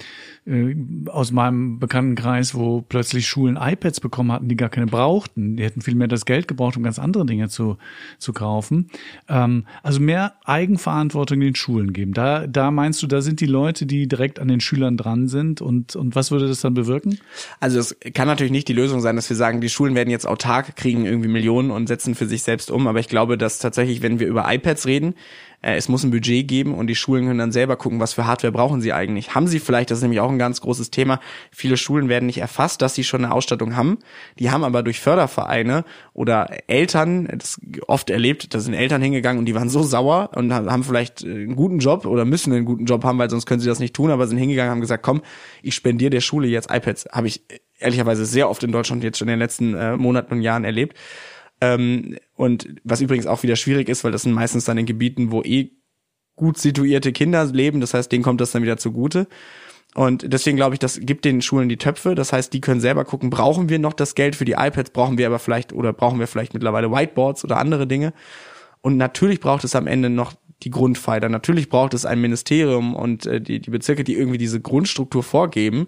äh, 0.46 1.10
aus 1.10 1.32
meinem 1.32 1.80
Bekanntenkreis, 1.80 2.56
wo 2.56 2.82
plötzlich 2.82 3.28
Schulen 3.28 3.58
iPads 3.62 4.00
bekommen 4.00 4.32
hatten, 4.32 4.48
die 4.48 4.56
gar 4.56 4.70
keine 4.70 4.88
brauchten. 4.88 5.58
Die 5.58 5.64
hätten 5.64 5.82
viel 5.82 5.96
mehr 5.96 6.08
das 6.08 6.26
Geld 6.26 6.48
gebraucht, 6.48 6.78
um 6.78 6.84
ganz 6.84 6.98
andere 6.98 7.26
Dinge 7.26 7.50
zu, 7.50 7.78
zu 8.20 8.32
kaufen. 8.32 8.90
Ähm, 9.28 9.66
also 9.84 10.00
mehr 10.00 10.36
Eigenverantwortung 10.46 11.42
in 11.42 11.48
den 11.48 11.56
Schulen 11.56 11.92
geben. 11.92 12.14
Da, 12.14 12.48
da 12.48 12.72
meinst 12.72 13.04
du, 13.04 13.08
da 13.08 13.22
sind 13.22 13.42
die 13.42 13.48
Leute, 13.48 13.86
die 13.86 14.08
direkt 14.08 14.40
an 14.40 14.48
den 14.48 14.62
Schülern 14.62 14.96
dran 14.96 15.28
sind 15.28 15.62
und, 15.62 15.96
und 15.96 16.16
was 16.16 16.32
würde 16.32 16.48
das 16.48 16.62
dann 16.62 16.74
bewirken? 16.74 17.20
Also 17.60 17.80
es 17.80 17.98
kann 18.14 18.28
natürlich 18.28 18.52
nicht 18.52 18.70
die 18.70 18.74
Lösung 18.74 19.02
sein, 19.02 19.18
dass 19.18 19.30
wir 19.30 19.38
sagen, 19.38 19.60
die 19.60 19.70
Schulen 19.70 19.96
werden 19.96 20.10
jetzt 20.10 20.28
autark, 20.28 20.76
kriegen 20.78 21.06
irgendwie 21.06 21.30
Millionen 21.30 21.72
und 21.72 21.88
setzen 21.88 22.16
für 22.16 22.28
sich 22.28 22.44
selbst 22.44 22.72
um. 22.72 22.88
Aber 22.88 23.00
ich 23.00 23.10
glaube, 23.10 23.38
dass 23.38 23.60
tatsächlich, 23.60 24.02
wenn 24.02 24.20
wir 24.20 24.28
über 24.28 24.52
iPads 24.52 24.86
reden, 24.86 25.16
äh, 25.62 25.76
es 25.76 25.90
muss 25.90 26.04
ein 26.04 26.12
Budget 26.12 26.48
geben 26.48 26.74
und 26.74 26.88
die 26.88 26.96
Schulen 26.96 27.26
können 27.26 27.40
dann 27.40 27.52
selber 27.52 27.76
gucken, 27.76 28.00
was 28.00 28.14
für 28.14 28.26
Hardware 28.26 28.52
brauchen 28.52 28.82
sie 28.82 28.94
eigentlich. 28.94 29.36
Haben 29.36 29.48
sie 29.48 29.60
vielleicht, 29.60 29.92
das 29.92 30.00
ist 30.00 30.04
nämlich 30.04 30.20
auch 30.20 30.30
ein 30.30 30.40
ganz 30.40 30.62
großes 30.62 30.92
Thema, 30.92 31.20
viele 31.52 31.78
Schulen 31.78 32.10
werden 32.10 32.26
nicht 32.26 32.40
erfasst, 32.40 32.82
dass 32.82 32.96
sie 32.96 33.04
schon 33.04 33.24
eine 33.24 33.34
Ausstattung 33.34 33.76
haben. 33.76 34.00
Die 34.40 34.52
haben 34.52 34.64
aber 34.64 34.84
durch 34.84 35.00
Fördervereine 35.00 35.86
oder 36.14 36.50
Eltern, 36.68 37.28
das 37.38 37.60
oft 37.88 38.10
erlebt, 38.10 38.54
da 38.54 38.60
sind 38.60 38.74
Eltern 38.74 39.02
hingegangen 39.02 39.40
und 39.40 39.46
die 39.46 39.56
waren 39.56 39.70
so 39.70 39.84
sauer 39.84 40.32
und 40.36 40.54
haben 40.54 40.84
vielleicht 40.84 41.24
einen 41.24 41.56
guten 41.56 41.80
Job 41.80 42.06
oder 42.06 42.26
müssen 42.26 42.54
einen 42.54 42.66
guten 42.66 42.86
Job 42.86 43.04
haben, 43.04 43.18
weil 43.20 43.30
sonst 43.30 43.46
können 43.46 43.60
sie 43.60 43.68
das 43.68 43.80
nicht 43.80 43.96
tun, 43.96 44.12
aber 44.12 44.28
sind 44.28 44.38
hingegangen 44.38 44.72
haben 44.72 44.82
gesagt, 44.82 45.04
komm, 45.04 45.22
ich 45.62 45.76
spendiere 45.76 46.10
der 46.10 46.22
Schule 46.22 46.48
jetzt 46.48 46.72
iPads. 46.72 47.08
Habe 47.12 47.28
ich 47.28 47.42
ehrlicherweise 47.80 48.26
sehr 48.26 48.50
oft 48.50 48.64
in 48.64 48.72
Deutschland 48.72 49.04
jetzt 49.04 49.18
schon 49.18 49.28
in 49.28 49.34
den 49.34 49.40
letzten 49.40 49.74
äh, 49.74 49.98
Monaten 49.98 50.36
und 50.36 50.42
Jahren 50.42 50.64
erlebt. 50.64 50.98
Ähm, 51.62 52.18
und 52.36 52.68
was 52.84 53.02
übrigens 53.02 53.28
auch 53.28 53.44
wieder 53.44 53.56
schwierig 53.56 53.88
ist, 53.88 54.04
weil 54.04 54.12
das 54.12 54.24
sind 54.24 54.34
meistens 54.34 54.66
dann 54.66 54.78
in 54.78 54.86
Gebieten, 54.86 55.32
wo 55.32 55.44
eh 55.44 55.72
gut 56.36 56.58
situierte 56.58 57.12
Kinder 57.12 57.46
leben. 57.46 57.80
Das 57.82 57.94
heißt, 57.94 58.12
denen 58.12 58.24
kommt 58.24 58.42
das 58.42 58.52
dann 58.52 58.64
wieder 58.64 58.78
zugute. 58.78 59.28
Und 59.94 60.32
deswegen 60.32 60.56
glaube 60.56 60.76
ich, 60.76 60.80
das 60.80 61.00
gibt 61.02 61.26
den 61.26 61.42
Schulen 61.42 61.70
die 61.70 61.78
Töpfe. 61.78 62.16
Das 62.16 62.34
heißt, 62.34 62.52
die 62.54 62.62
können 62.62 62.80
selber 62.80 63.06
gucken, 63.06 63.30
brauchen 63.30 63.70
wir 63.70 63.78
noch 63.78 63.94
das 63.94 64.16
Geld 64.16 64.36
für 64.36 64.46
die 64.46 64.54
iPads, 64.54 64.92
brauchen 64.92 65.18
wir 65.18 65.28
aber 65.28 65.40
vielleicht 65.40 65.74
oder 65.74 65.94
brauchen 65.94 66.20
wir 66.20 66.28
vielleicht 66.28 66.54
mittlerweile 66.54 66.92
Whiteboards 66.92 67.44
oder 67.44 67.58
andere 67.58 67.88
Dinge. 67.88 68.14
Und 68.82 68.98
natürlich 68.98 69.40
braucht 69.40 69.64
es 69.64 69.76
am 69.76 69.88
Ende 69.88 70.10
noch 70.10 70.34
die 70.64 70.70
Grundpfeiler. 70.70 71.30
Natürlich 71.30 71.70
braucht 71.70 71.94
es 71.94 72.06
ein 72.06 72.22
Ministerium 72.22 72.96
und 72.96 73.26
äh, 73.26 73.42
die, 73.42 73.60
die 73.60 73.70
Bezirke, 73.70 74.04
die 74.04 74.16
irgendwie 74.16 74.38
diese 74.38 74.62
Grundstruktur 74.62 75.24
vorgeben. 75.24 75.88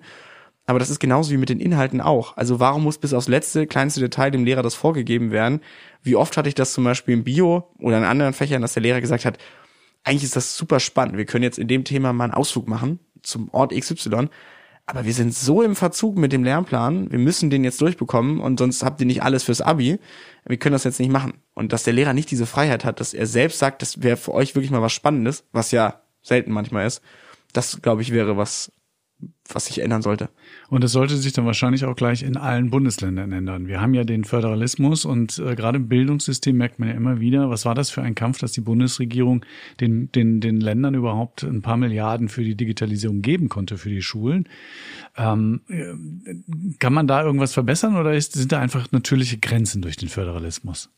Aber 0.65 0.79
das 0.79 0.89
ist 0.89 1.00
genauso 1.00 1.32
wie 1.32 1.38
mit 1.38 1.50
den 1.50 1.60
Inhalten 1.60 2.00
auch. 2.00 2.38
Also 2.38 2.60
warum 2.60 2.84
muss 2.84 2.98
bis 2.98 3.13
aufs 3.13 3.27
letzte, 3.27 3.67
kleinste 3.67 4.00
Detail 4.00 4.32
dem 4.32 4.46
Lehrer 4.46 4.63
das 4.63 4.75
vorgegeben 4.75 5.32
werden? 5.32 5.60
Wie 6.01 6.15
oft 6.15 6.38
hatte 6.38 6.48
ich 6.48 6.55
das 6.55 6.74
zum 6.74 6.86
Beispiel 6.86 7.15
im 7.15 7.24
Bio 7.24 7.70
oder 7.79 7.98
in 7.98 8.05
anderen 8.05 8.34
Fächern, 8.34 8.62
dass 8.62 8.74
der 8.74 8.84
Lehrer 8.84 9.01
gesagt 9.01 9.25
hat, 9.25 9.38
eigentlich 10.03 10.24
ist 10.24 10.36
das 10.36 10.58
super 10.58 10.79
spannend. 10.79 11.17
Wir 11.17 11.25
können 11.25 11.43
jetzt 11.43 11.60
in 11.60 11.67
dem 11.67 11.84
Thema 11.84 12.13
mal 12.13 12.25
einen 12.25 12.34
Ausflug 12.34 12.67
machen 12.67 13.00
zum 13.24 13.50
Ort 13.51 13.74
XY. 13.74 14.29
Aber 14.86 15.05
wir 15.05 15.13
sind 15.13 15.34
so 15.34 15.62
im 15.62 15.77
Verzug 15.77 16.17
mit 16.17 16.34
dem 16.34 16.43
Lernplan, 16.43 17.10
wir 17.10 17.20
müssen 17.20 17.50
den 17.50 17.63
jetzt 17.63 17.79
durchbekommen 17.79 18.41
und 18.41 18.60
sonst 18.60 18.84
habt 18.84 19.00
ihr 19.00 19.08
nicht 19.08 19.24
alles 19.24 19.43
fürs 19.43 19.62
Abi. 19.62 19.98
Wir 20.46 20.58
können 20.58 20.74
das 20.74 20.84
jetzt 20.84 21.00
nicht 21.00 21.12
machen. 21.12 21.36
Und 21.53 21.72
dass 21.72 21.84
der 21.84 21.93
Lehrer 21.93 22.13
nicht 22.13 22.29
diese 22.32 22.46
Freiheit 22.46 22.84
hat, 22.84 23.00
dass 23.00 23.13
er 23.13 23.25
selbst 23.25 23.60
sagt, 23.60 23.82
das 23.82 24.03
wäre 24.03 24.17
für 24.17 24.34
euch 24.34 24.55
wirklich 24.55 24.72
mal 24.72 24.82
was 24.82 24.91
Spannendes, 24.91 25.46
was 25.53 25.72
ja 25.72 26.01
selten 26.22 26.51
manchmal 26.51 26.86
ist, 26.86 27.01
das 27.53 27.82
glaube 27.82 28.01
ich 28.01 28.12
wäre 28.12 28.36
was, 28.36 28.72
was 29.47 29.65
sich 29.65 29.79
ändern 29.79 30.01
sollte. 30.01 30.29
Und 30.69 30.83
es 30.83 30.91
sollte 30.91 31.17
sich 31.17 31.33
dann 31.33 31.45
wahrscheinlich 31.45 31.85
auch 31.85 31.95
gleich 31.95 32.23
in 32.23 32.37
allen 32.37 32.69
Bundesländern 32.69 33.31
ändern. 33.31 33.67
Wir 33.67 33.81
haben 33.81 33.93
ja 33.93 34.03
den 34.03 34.23
Föderalismus 34.23 35.05
und 35.05 35.37
äh, 35.39 35.55
gerade 35.55 35.77
im 35.77 35.87
Bildungssystem 35.87 36.55
merkt 36.55 36.79
man 36.79 36.89
ja 36.89 36.95
immer 36.95 37.19
wieder, 37.19 37.49
was 37.49 37.65
war 37.65 37.75
das 37.75 37.89
für 37.89 38.01
ein 38.01 38.15
Kampf, 38.15 38.39
dass 38.39 38.53
die 38.53 38.61
Bundesregierung 38.61 39.45
den, 39.79 40.11
den, 40.11 40.39
den 40.39 40.59
Ländern 40.59 40.95
überhaupt 40.95 41.43
ein 41.43 41.61
paar 41.61 41.77
Milliarden 41.77 42.29
für 42.29 42.43
die 42.43 42.55
Digitalisierung 42.55 43.21
geben 43.21 43.49
konnte 43.49 43.77
für 43.77 43.89
die 43.89 44.01
Schulen. 44.01 44.47
Ähm, 45.17 45.61
äh, 45.67 45.93
kann 46.79 46.93
man 46.93 47.07
da 47.07 47.23
irgendwas 47.23 47.53
verbessern 47.53 47.97
oder 47.97 48.13
ist, 48.13 48.33
sind 48.33 48.51
da 48.51 48.59
einfach 48.59 48.91
natürliche 48.91 49.37
Grenzen 49.37 49.81
durch 49.81 49.97
den 49.97 50.09
Föderalismus? 50.09 50.89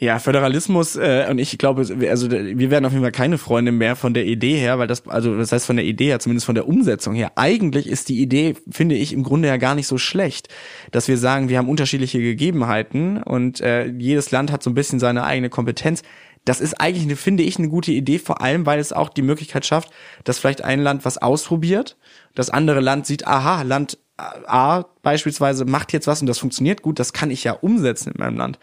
Ja, 0.00 0.20
Föderalismus 0.20 0.94
äh, 0.94 1.26
und 1.28 1.38
ich 1.38 1.58
glaube, 1.58 1.84
also 2.08 2.30
wir 2.30 2.70
werden 2.70 2.84
auf 2.84 2.92
jeden 2.92 3.02
Fall 3.02 3.10
keine 3.10 3.36
Freunde 3.36 3.72
mehr 3.72 3.96
von 3.96 4.14
der 4.14 4.26
Idee 4.26 4.56
her, 4.56 4.78
weil 4.78 4.86
das, 4.86 5.08
also 5.08 5.36
das 5.36 5.50
heißt 5.50 5.66
von 5.66 5.74
der 5.74 5.84
Idee 5.84 6.06
her, 6.06 6.20
zumindest 6.20 6.46
von 6.46 6.54
der 6.54 6.68
Umsetzung 6.68 7.16
her. 7.16 7.32
Eigentlich 7.34 7.88
ist 7.88 8.08
die 8.08 8.20
Idee, 8.20 8.54
finde 8.70 8.94
ich, 8.94 9.12
im 9.12 9.24
Grunde 9.24 9.48
ja 9.48 9.56
gar 9.56 9.74
nicht 9.74 9.88
so 9.88 9.98
schlecht, 9.98 10.48
dass 10.92 11.08
wir 11.08 11.18
sagen, 11.18 11.48
wir 11.48 11.58
haben 11.58 11.68
unterschiedliche 11.68 12.20
Gegebenheiten 12.20 13.20
und 13.20 13.60
äh, 13.60 13.86
jedes 13.86 14.30
Land 14.30 14.52
hat 14.52 14.62
so 14.62 14.70
ein 14.70 14.74
bisschen 14.74 15.00
seine 15.00 15.24
eigene 15.24 15.50
Kompetenz. 15.50 16.02
Das 16.44 16.60
ist 16.60 16.80
eigentlich, 16.80 17.02
eine, 17.02 17.16
finde 17.16 17.42
ich, 17.42 17.58
eine 17.58 17.68
gute 17.68 17.90
Idee, 17.90 18.20
vor 18.20 18.40
allem, 18.40 18.66
weil 18.66 18.78
es 18.78 18.92
auch 18.92 19.08
die 19.08 19.22
Möglichkeit 19.22 19.66
schafft, 19.66 19.90
dass 20.22 20.38
vielleicht 20.38 20.62
ein 20.62 20.80
Land 20.80 21.04
was 21.04 21.18
ausprobiert, 21.18 21.96
das 22.36 22.50
andere 22.50 22.78
Land 22.78 23.06
sieht, 23.06 23.26
aha, 23.26 23.62
Land 23.62 23.98
A 24.18 24.84
beispielsweise 25.02 25.64
macht 25.64 25.92
jetzt 25.92 26.06
was 26.06 26.20
und 26.20 26.26
das 26.26 26.38
funktioniert 26.38 26.82
gut, 26.82 26.98
das 26.98 27.12
kann 27.12 27.30
ich 27.30 27.44
ja 27.44 27.52
umsetzen 27.52 28.12
in 28.12 28.18
meinem 28.18 28.36
Land. 28.36 28.58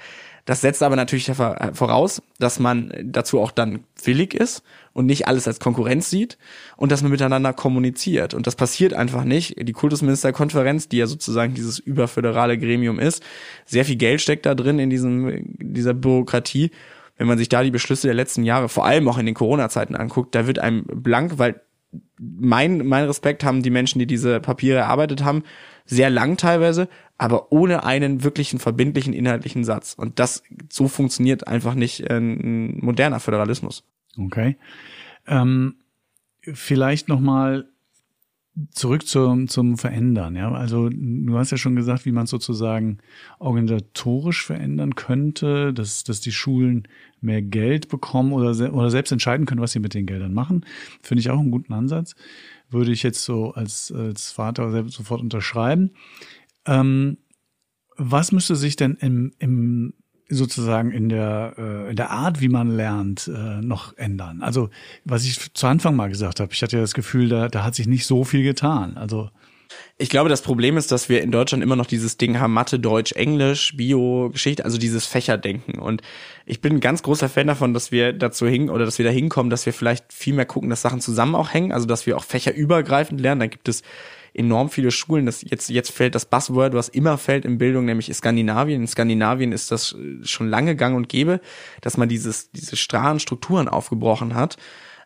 Das 0.46 0.62
setzt 0.62 0.84
aber 0.84 0.96
natürlich 0.96 1.26
voraus, 1.26 2.22
dass 2.38 2.60
man 2.60 2.94
dazu 3.04 3.40
auch 3.40 3.50
dann 3.50 3.84
willig 4.04 4.36
ist 4.36 4.62
und 4.94 5.08
nicht 5.08 5.28
alles 5.28 5.48
als 5.48 5.60
Konkurrenz 5.60 6.12
sieht 6.12 6.38
und 6.78 6.92
dass 6.92 7.02
man 7.02 7.12
miteinander 7.12 7.52
kommuniziert. 7.52 8.36
Und 8.36 8.46
das 8.46 8.56
passiert 8.56 8.94
einfach 8.94 9.24
nicht. 9.24 9.56
Die 9.68 9.74
Kultusministerkonferenz, 9.74 10.88
die 10.88 10.98
ja 10.98 11.08
sozusagen 11.08 11.56
dieses 11.56 11.80
überföderale 11.80 12.60
Gremium 12.60 13.00
ist, 13.00 13.24
sehr 13.66 13.86
viel 13.86 13.96
Geld 13.96 14.22
steckt 14.22 14.46
da 14.46 14.54
drin 14.54 14.78
in 14.78 14.92
diesem, 14.92 15.56
dieser 15.58 15.96
Bürokratie. 15.96 16.70
Wenn 17.18 17.28
man 17.28 17.40
sich 17.40 17.50
da 17.50 17.64
die 17.64 17.72
Beschlüsse 17.72 18.08
der 18.08 18.16
letzten 18.16 18.44
Jahre, 18.44 18.70
vor 18.70 18.86
allem 18.86 19.08
auch 19.08 19.18
in 19.18 19.26
den 19.26 19.36
Corona-Zeiten 19.36 19.96
anguckt, 19.96 20.36
da 20.36 20.46
wird 20.46 20.60
einem 20.60 20.84
blank, 20.86 21.40
weil 21.40 21.60
mein, 22.20 22.86
mein 22.86 23.06
Respekt 23.06 23.44
haben 23.44 23.64
die 23.64 23.70
Menschen, 23.70 24.00
die 24.00 24.08
diese 24.08 24.40
Papiere 24.40 24.80
erarbeitet 24.80 25.24
haben, 25.24 25.44
sehr 25.86 26.10
lang 26.10 26.38
teilweise, 26.38 26.90
aber 27.18 27.52
ohne 27.52 27.84
einen 27.84 28.24
wirklichen 28.24 28.60
verbindlichen 28.60 29.14
inhaltlichen 29.14 29.64
Satz. 29.64 29.94
Und 29.94 30.20
das 30.20 30.44
so 30.70 30.88
funktioniert 30.88 31.48
einfach 31.48 31.76
nicht 31.76 32.10
ein 32.10 32.80
moderner 32.80 33.20
Föderalismus. 33.20 33.84
Okay. 34.18 34.58
Ähm, 35.28 35.76
vielleicht 36.42 37.08
noch 37.08 37.20
mal 37.20 37.70
zurück 38.72 39.06
zum, 39.08 39.48
zum 39.48 39.78
Verändern. 39.78 40.36
Ja, 40.36 40.52
also 40.52 40.90
du 40.90 41.38
hast 41.38 41.52
ja 41.52 41.58
schon 41.58 41.76
gesagt, 41.76 42.06
wie 42.06 42.12
man 42.12 42.26
sozusagen 42.26 43.00
organisatorisch 43.40 44.46
verändern 44.46 44.96
könnte, 44.96 45.74
dass, 45.74 46.04
dass 46.04 46.22
die 46.22 46.32
Schulen 46.32 46.88
mehr 47.20 47.42
Geld 47.42 47.90
bekommen 47.90 48.32
oder, 48.32 48.74
oder 48.74 48.90
selbst 48.90 49.12
entscheiden 49.12 49.46
können, 49.46 49.62
was 49.62 49.74
sie 49.74 49.80
mit 49.80 49.94
den 49.94 50.06
Geldern 50.06 50.34
machen. 50.34 50.66
Finde 51.02 51.20
ich 51.20 51.30
auch 51.30 51.40
einen 51.40 51.52
guten 51.52 51.74
Ansatz. 51.74 52.16
Würde 52.70 52.92
ich 52.92 53.04
jetzt 53.04 53.24
so 53.24 53.52
als, 53.52 53.92
als 53.92 54.32
Vater 54.32 54.88
sofort 54.90 55.22
unterschreiben. 55.22 55.92
Ähm, 56.66 57.18
was 57.98 58.32
müsste 58.32 58.56
sich 58.56 58.76
denn 58.76 58.96
im, 58.96 59.34
im 59.40 59.94
sozusagen 60.30 60.92
in 60.92 61.10
der, 61.10 61.54
äh, 61.58 61.90
in 61.90 61.96
der 61.96 62.12
Art, 62.12 62.42
wie 62.42 62.50
man 62.50 62.70
lernt, 62.70 63.28
äh, 63.28 63.62
noch 63.62 63.98
ändern? 63.98 64.42
Also, 64.42 64.70
was 65.04 65.24
ich 65.26 65.54
zu 65.54 65.68
Anfang 65.68 65.96
mal 65.96 66.10
gesagt 66.10 66.40
habe, 66.40 66.52
ich 66.54 66.62
hatte 66.62 66.78
ja 66.78 66.82
das 66.82 66.94
Gefühl, 66.94 67.30
da, 67.30 67.48
da 67.48 67.64
hat 67.64 67.76
sich 67.76 67.88
nicht 67.88 68.06
so 68.06 68.24
viel 68.24 68.44
getan. 68.44 68.98
Also 68.98 69.30
ich 69.98 70.10
glaube, 70.10 70.30
das 70.30 70.42
Problem 70.42 70.78
ist, 70.78 70.92
dass 70.92 71.10
wir 71.10 71.22
in 71.22 71.32
Deutschland 71.32 71.64
immer 71.64 71.76
noch 71.76 71.86
dieses 71.86 72.18
Ding 72.18 72.40
haben, 72.40 72.54
Mathe, 72.54 72.80
Deutsch, 72.80 73.14
Englisch, 73.14 73.76
Bio, 73.78 74.30
Geschichte, 74.32 74.66
also 74.66 74.78
dieses 74.78 75.06
Fächerdenken. 75.06 75.80
Und 75.80 76.02
ich 76.46 76.62
bin 76.62 76.74
ein 76.74 76.80
ganz 76.80 77.04
großer 77.04 77.30
Fan 77.30 77.48
davon, 77.48 77.74
dass 77.74 77.92
wir 77.92 78.14
dazu 78.14 78.48
hin 78.48 78.70
oder 78.70 78.86
dass 78.86 78.98
wir 78.98 79.06
da 79.06 79.12
hinkommen, 79.12 79.50
dass 79.50 79.66
wir 79.66 79.74
vielleicht 79.74 80.12
viel 80.12 80.34
mehr 80.34 80.46
gucken, 80.46 80.70
dass 80.70 80.82
Sachen 80.82 81.02
zusammen 81.02 81.36
auch 81.36 81.54
hängen, 81.54 81.72
also 81.72 81.86
dass 81.86 82.06
wir 82.06 82.18
auch 82.18 82.24
fächerübergreifend 82.24 83.22
lernen. 83.22 83.40
Dann 83.40 83.50
gibt 83.50 83.70
es 83.70 83.84
enorm 84.36 84.70
viele 84.70 84.92
Schulen. 84.92 85.26
Das 85.26 85.42
jetzt, 85.42 85.70
jetzt 85.70 85.92
fällt 85.92 86.16
das 86.16 86.26
Buzzword, 86.26 86.74
was 86.74 86.90
immer 86.90 87.18
fällt 87.18 87.46
in 87.46 87.58
Bildung, 87.58 87.86
nämlich 87.86 88.14
Skandinavien. 88.14 88.82
In 88.82 88.88
Skandinavien 88.88 89.52
ist 89.52 89.72
das 89.72 89.96
schon 90.24 90.50
lange 90.50 90.76
gang 90.76 90.96
und 90.96 91.10
gäbe, 91.10 91.40
dass 91.82 91.98
man 91.98 92.10
dieses, 92.10 92.52
diese 92.52 92.76
strahlenden 92.76 93.20
Strukturen 93.20 93.68
aufgebrochen 93.68 94.36
hat. 94.36 94.58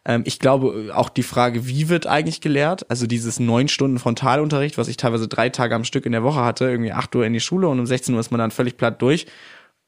Ähm, 0.06 0.24
ich 0.26 0.40
glaube 0.40 0.92
auch 0.94 1.10
die 1.10 1.24
Frage, 1.24 1.68
wie 1.68 1.90
wird 1.90 2.08
eigentlich 2.08 2.42
gelehrt? 2.42 2.90
Also 2.90 3.08
dieses 3.08 3.40
neun 3.40 3.68
Stunden 3.68 4.00
Frontalunterricht, 4.00 4.78
was 4.78 4.88
ich 4.88 4.98
teilweise 4.98 5.28
drei 5.28 5.50
Tage 5.50 5.76
am 5.76 5.84
Stück 5.84 6.06
in 6.06 6.12
der 6.12 6.24
Woche 6.24 6.44
hatte, 6.44 6.66
irgendwie 6.66 6.94
acht 6.94 7.16
Uhr 7.16 7.26
in 7.26 7.34
die 7.34 7.40
Schule 7.40 7.68
und 7.68 7.80
um 7.80 7.86
16 7.86 8.14
Uhr 8.14 8.20
ist 8.20 8.32
man 8.32 8.40
dann 8.40 8.52
völlig 8.52 8.78
platt 8.78 9.02
durch. 9.02 9.28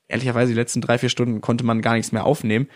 Ehrlicherweise 0.07 0.51
die 0.51 0.59
letzten 0.59 0.81
drei, 0.81 0.97
vier 0.97 1.09
Stunden 1.09 1.41
konnte 1.41 1.65
man 1.65 1.81
gar 1.81 1.93
nichts 1.93 2.11
mehr 2.11 2.25
aufnehmen. 2.25 2.67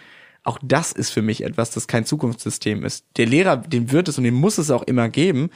Auch 0.44 0.60
das 0.62 0.92
ist 0.92 1.10
für 1.10 1.24
mich 1.24 1.44
etwas, 1.44 1.72
das 1.72 1.88
kein 1.88 2.06
Zukunftssystem 2.06 2.86
ist. 2.86 3.06
Der 3.18 3.26
Lehrer, 3.26 3.58
den 3.58 3.92
wird 3.92 4.08
es 4.08 4.18
und 4.18 4.24
den 4.24 4.36
muss 4.36 4.60
es 4.60 4.72
auch 4.72 4.84
immer 4.84 5.10
geben 5.10 5.50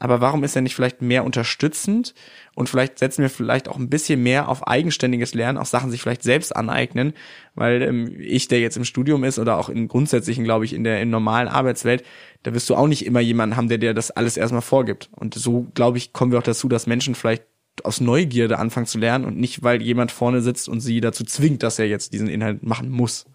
aber 0.00 0.20
warum 0.20 0.42
ist 0.42 0.56
er 0.56 0.62
nicht 0.62 0.74
vielleicht 0.74 1.02
mehr 1.02 1.24
unterstützend 1.24 2.14
und 2.54 2.68
vielleicht 2.68 2.98
setzen 2.98 3.22
wir 3.22 3.30
vielleicht 3.30 3.68
auch 3.68 3.76
ein 3.76 3.88
bisschen 3.88 4.22
mehr 4.22 4.48
auf 4.48 4.66
eigenständiges 4.66 5.34
Lernen, 5.34 5.56
auch 5.58 5.66
Sachen 5.66 5.90
sich 5.90 6.02
vielleicht 6.02 6.22
selbst 6.22 6.54
aneignen, 6.54 7.14
weil 7.54 7.82
ähm, 7.82 8.16
ich, 8.18 8.48
der 8.48 8.60
jetzt 8.60 8.76
im 8.76 8.84
Studium 8.84 9.24
ist 9.24 9.38
oder 9.38 9.56
auch 9.56 9.68
in 9.68 9.88
grundsätzlichen, 9.88 10.44
glaube 10.44 10.64
ich, 10.64 10.72
in 10.72 10.84
der 10.84 11.00
in 11.00 11.10
normalen 11.10 11.48
Arbeitswelt, 11.48 12.04
da 12.42 12.52
wirst 12.54 12.68
du 12.68 12.74
auch 12.74 12.88
nicht 12.88 13.06
immer 13.06 13.20
jemanden 13.20 13.56
haben, 13.56 13.68
der 13.68 13.78
dir 13.78 13.94
das 13.94 14.10
alles 14.10 14.36
erstmal 14.36 14.62
vorgibt. 14.62 15.10
Und 15.12 15.34
so, 15.34 15.68
glaube 15.74 15.98
ich, 15.98 16.12
kommen 16.12 16.32
wir 16.32 16.38
auch 16.38 16.44
dazu, 16.44 16.68
dass 16.68 16.86
Menschen 16.86 17.14
vielleicht 17.14 17.44
aus 17.82 18.00
Neugierde 18.00 18.58
anfangen 18.58 18.86
zu 18.86 18.98
lernen 18.98 19.24
und 19.24 19.36
nicht, 19.36 19.62
weil 19.62 19.82
jemand 19.82 20.12
vorne 20.12 20.42
sitzt 20.42 20.68
und 20.68 20.80
sie 20.80 21.00
dazu 21.00 21.24
zwingt, 21.24 21.62
dass 21.62 21.78
er 21.78 21.86
jetzt 21.86 22.12
diesen 22.12 22.28
Inhalt 22.28 22.62
machen 22.62 22.88
muss. 22.88 23.26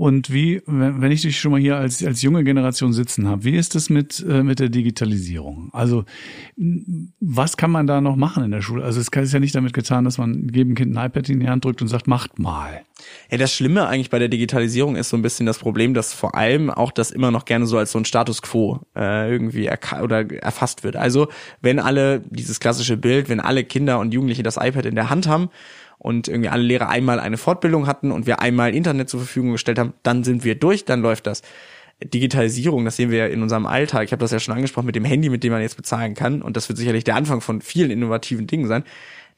Und 0.00 0.32
wie, 0.32 0.62
wenn 0.64 1.12
ich 1.12 1.20
dich 1.20 1.38
schon 1.38 1.50
mal 1.50 1.60
hier 1.60 1.76
als, 1.76 2.02
als 2.02 2.22
junge 2.22 2.42
Generation 2.42 2.94
sitzen 2.94 3.28
habe, 3.28 3.44
wie 3.44 3.54
ist 3.54 3.74
es 3.74 3.90
mit, 3.90 4.24
äh, 4.26 4.42
mit 4.42 4.58
der 4.58 4.70
Digitalisierung? 4.70 5.68
Also, 5.74 6.06
was 7.20 7.58
kann 7.58 7.70
man 7.70 7.86
da 7.86 8.00
noch 8.00 8.16
machen 8.16 8.42
in 8.42 8.50
der 8.50 8.62
Schule? 8.62 8.82
Also, 8.82 8.98
es 8.98 9.08
ist 9.08 9.32
ja 9.34 9.40
nicht 9.40 9.54
damit 9.54 9.74
getan, 9.74 10.06
dass 10.06 10.16
man 10.16 10.48
jedem 10.54 10.74
Kind 10.74 10.96
ein 10.96 11.06
iPad 11.06 11.28
in 11.28 11.40
die 11.40 11.48
Hand 11.50 11.66
drückt 11.66 11.82
und 11.82 11.88
sagt, 11.88 12.08
macht 12.08 12.38
mal. 12.38 12.80
Ja, 13.30 13.36
das 13.36 13.52
Schlimme 13.52 13.88
eigentlich 13.88 14.08
bei 14.08 14.18
der 14.18 14.28
Digitalisierung 14.28 14.96
ist 14.96 15.10
so 15.10 15.18
ein 15.18 15.22
bisschen 15.22 15.44
das 15.44 15.58
Problem, 15.58 15.92
dass 15.92 16.14
vor 16.14 16.34
allem 16.34 16.70
auch 16.70 16.92
das 16.92 17.10
immer 17.10 17.30
noch 17.30 17.44
gerne 17.44 17.66
so 17.66 17.76
als 17.76 17.92
so 17.92 17.98
ein 17.98 18.06
Status 18.06 18.40
quo 18.40 18.80
äh, 18.96 19.30
irgendwie 19.30 19.68
oder 20.00 20.32
erfasst 20.42 20.82
wird. 20.82 20.96
Also, 20.96 21.28
wenn 21.60 21.78
alle, 21.78 22.20
dieses 22.30 22.58
klassische 22.58 22.96
Bild, 22.96 23.28
wenn 23.28 23.38
alle 23.38 23.64
Kinder 23.64 23.98
und 23.98 24.14
Jugendliche 24.14 24.42
das 24.42 24.56
iPad 24.56 24.86
in 24.86 24.94
der 24.94 25.10
Hand 25.10 25.28
haben, 25.28 25.50
und 26.00 26.28
irgendwie 26.28 26.48
alle 26.48 26.62
Lehrer 26.62 26.88
einmal 26.88 27.20
eine 27.20 27.36
Fortbildung 27.36 27.86
hatten 27.86 28.10
und 28.10 28.26
wir 28.26 28.40
einmal 28.40 28.74
Internet 28.74 29.10
zur 29.10 29.20
Verfügung 29.20 29.52
gestellt 29.52 29.78
haben, 29.78 29.92
dann 30.02 30.24
sind 30.24 30.44
wir 30.44 30.54
durch, 30.54 30.84
dann 30.84 31.02
läuft 31.02 31.26
das. 31.26 31.42
Digitalisierung, 32.02 32.86
das 32.86 32.96
sehen 32.96 33.10
wir 33.10 33.18
ja 33.18 33.26
in 33.26 33.42
unserem 33.42 33.66
Alltag. 33.66 34.04
Ich 34.04 34.12
habe 34.12 34.20
das 34.20 34.30
ja 34.30 34.40
schon 34.40 34.54
angesprochen 34.54 34.86
mit 34.86 34.96
dem 34.96 35.04
Handy, 35.04 35.28
mit 35.28 35.44
dem 35.44 35.52
man 35.52 35.60
jetzt 35.60 35.76
bezahlen 35.76 36.14
kann. 36.14 36.40
Und 36.40 36.56
das 36.56 36.66
wird 36.70 36.78
sicherlich 36.78 37.04
der 37.04 37.14
Anfang 37.14 37.42
von 37.42 37.60
vielen 37.60 37.90
innovativen 37.90 38.46
Dingen 38.46 38.66
sein. 38.66 38.84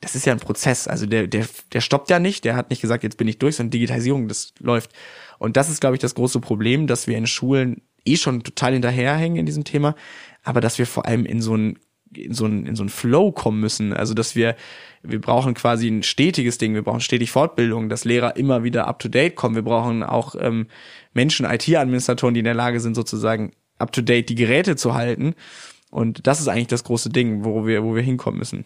Das 0.01 0.15
ist 0.15 0.25
ja 0.27 0.33
ein 0.33 0.39
Prozess. 0.39 0.87
Also 0.87 1.07
der, 1.07 1.27
der, 1.27 1.47
der 1.73 1.81
stoppt 1.81 2.09
ja 2.09 2.21
nicht. 2.21 2.45
Der 2.45 2.55
hat 2.55 2.71
nicht 2.71 2.81
gesagt, 2.81 3.03
jetzt 3.03 3.17
bin 3.17 3.27
ich 3.27 3.39
durch, 3.39 3.57
sondern 3.57 3.73
Digitalisierung, 3.73 4.29
das 4.29 4.55
läuft. 4.61 4.93
Und 5.41 5.57
das 5.57 5.69
ist, 5.69 5.81
glaube 5.81 5.97
ich, 5.97 6.01
das 6.01 6.15
große 6.15 6.39
Problem, 6.39 6.87
dass 6.87 7.09
wir 7.09 7.19
in 7.19 7.27
Schulen 7.27 7.83
eh 8.05 8.17
schon 8.17 8.45
total 8.45 8.75
hinterherhängen 8.75 9.39
in 9.39 9.47
diesem 9.47 9.65
Thema, 9.65 9.97
aber 10.45 10.61
dass 10.61 10.79
wir 10.79 10.87
vor 10.87 11.07
allem 11.07 11.27
in 11.27 11.43
so 11.43 11.57
ein 11.57 11.81
in 12.17 12.35
so 12.35 12.47
ein 12.47 12.67
in 12.67 12.77
so 12.77 12.87
Flow 12.89 13.33
kommen 13.33 13.61
müssen. 13.61 13.93
Also 13.93 14.15
dass 14.15 14.37
wir 14.37 14.57
wir 15.03 15.21
brauchen 15.21 15.55
quasi 15.55 15.89
ein 15.89 16.03
stetiges 16.03 16.59
Ding, 16.59 16.75
wir 16.75 16.83
brauchen 16.83 17.01
stetig 17.01 17.31
Fortbildung, 17.31 17.89
dass 17.89 18.05
Lehrer 18.05 18.37
immer 18.37 18.63
wieder 18.63 18.87
up-to-date 18.87 19.35
kommen. 19.35 19.57
Wir 19.57 19.63
brauchen 19.63 20.03
auch 20.03 20.37
ähm, 20.39 20.67
Menschen, 21.13 21.45
IT-Administratoren, 21.45 22.35
die 22.35 22.41
in 22.41 22.45
der 22.45 22.55
Lage 22.55 22.79
sind, 22.79 22.95
sozusagen 22.95 23.53
up-to-date 23.79 24.29
die 24.29 24.37
Geräte 24.37 24.77
zu 24.77 24.95
halten. 24.95 25.35
Und 25.91 26.27
das 26.27 26.41
ist 26.41 26.49
eigentlich 26.49 26.69
das 26.69 26.85
große 26.85 27.11
Ding, 27.11 27.45
wo 27.45 27.67
wir, 27.67 27.83
wo 27.85 27.95
wir 27.95 28.03
hinkommen 28.03 28.39
müssen. 28.39 28.65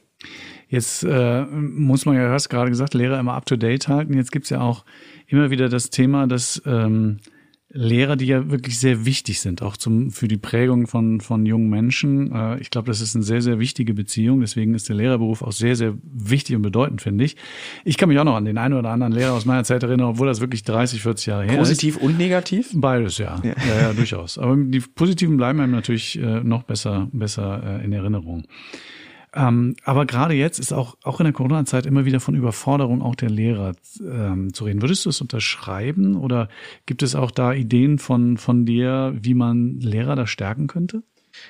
Jetzt 0.68 1.02
äh, 1.04 1.44
muss 1.44 2.06
man 2.06 2.16
ja, 2.16 2.26
du 2.26 2.32
hast 2.32 2.48
gerade 2.48 2.70
gesagt, 2.70 2.94
Lehrer 2.94 3.18
immer 3.18 3.34
up-to-date 3.34 3.88
halten. 3.88 4.14
Jetzt 4.14 4.30
gibt's 4.30 4.50
ja 4.50 4.60
auch 4.60 4.84
immer 5.26 5.50
wieder 5.50 5.68
das 5.68 5.90
Thema, 5.90 6.26
dass 6.26 6.62
ähm, 6.66 7.18
Lehrer, 7.76 8.16
die 8.16 8.26
ja 8.26 8.50
wirklich 8.50 8.78
sehr 8.78 9.04
wichtig 9.04 9.40
sind, 9.40 9.62
auch 9.62 9.76
zum, 9.76 10.10
für 10.10 10.28
die 10.28 10.38
Prägung 10.38 10.86
von, 10.86 11.20
von 11.20 11.44
jungen 11.46 11.68
Menschen. 11.68 12.32
Äh, 12.32 12.58
ich 12.60 12.70
glaube, 12.70 12.88
das 12.88 13.00
ist 13.00 13.14
eine 13.14 13.24
sehr, 13.24 13.42
sehr 13.42 13.58
wichtige 13.58 13.94
Beziehung. 13.94 14.40
Deswegen 14.40 14.74
ist 14.74 14.88
der 14.88 14.96
Lehrerberuf 14.96 15.42
auch 15.42 15.52
sehr, 15.52 15.76
sehr 15.76 15.94
wichtig 16.02 16.56
und 16.56 16.62
bedeutend, 16.62 17.02
finde 17.02 17.24
ich. 17.24 17.36
Ich 17.84 17.98
kann 17.98 18.08
mich 18.08 18.18
auch 18.18 18.24
noch 18.24 18.36
an 18.36 18.44
den 18.44 18.58
einen 18.58 18.74
oder 18.74 18.90
anderen 18.90 19.12
Lehrer 19.12 19.34
aus 19.34 19.44
meiner 19.44 19.64
Zeit 19.64 19.82
erinnern, 19.82 20.08
obwohl 20.08 20.26
das 20.26 20.40
wirklich 20.40 20.62
30, 20.64 21.02
40 21.02 21.26
Jahre 21.26 21.44
her 21.44 21.58
Positiv 21.58 21.96
ist. 21.96 22.00
Positiv 22.00 22.02
und 22.02 22.18
negativ? 22.18 22.70
Beides, 22.74 23.18
ja. 23.18 23.40
ja. 23.44 23.54
Ja, 23.66 23.80
ja, 23.82 23.92
durchaus. 23.92 24.38
Aber 24.38 24.56
die 24.56 24.80
positiven 24.80 25.36
bleiben 25.36 25.60
einem 25.60 25.72
natürlich 25.72 26.18
äh, 26.18 26.42
noch 26.42 26.62
besser, 26.62 27.08
besser 27.12 27.80
äh, 27.80 27.84
in 27.84 27.92
Erinnerung. 27.92 28.46
Ähm, 29.36 29.76
aber 29.84 30.06
gerade 30.06 30.32
jetzt 30.32 30.58
ist 30.58 30.72
auch, 30.72 30.96
auch 31.02 31.20
in 31.20 31.24
der 31.24 31.34
Corona-Zeit 31.34 31.84
immer 31.84 32.06
wieder 32.06 32.20
von 32.20 32.34
Überforderung 32.34 33.02
auch 33.02 33.14
der 33.14 33.28
Lehrer 33.28 33.74
ähm, 34.00 34.54
zu 34.54 34.64
reden. 34.64 34.80
Würdest 34.80 35.04
du 35.04 35.10
es 35.10 35.20
unterschreiben 35.20 36.16
oder 36.16 36.48
gibt 36.86 37.02
es 37.02 37.14
auch 37.14 37.30
da 37.30 37.52
Ideen 37.52 37.98
von, 37.98 38.38
von 38.38 38.64
dir, 38.64 39.14
wie 39.20 39.34
man 39.34 39.78
Lehrer 39.80 40.16
da 40.16 40.26
stärken 40.26 40.68
könnte? 40.68 41.02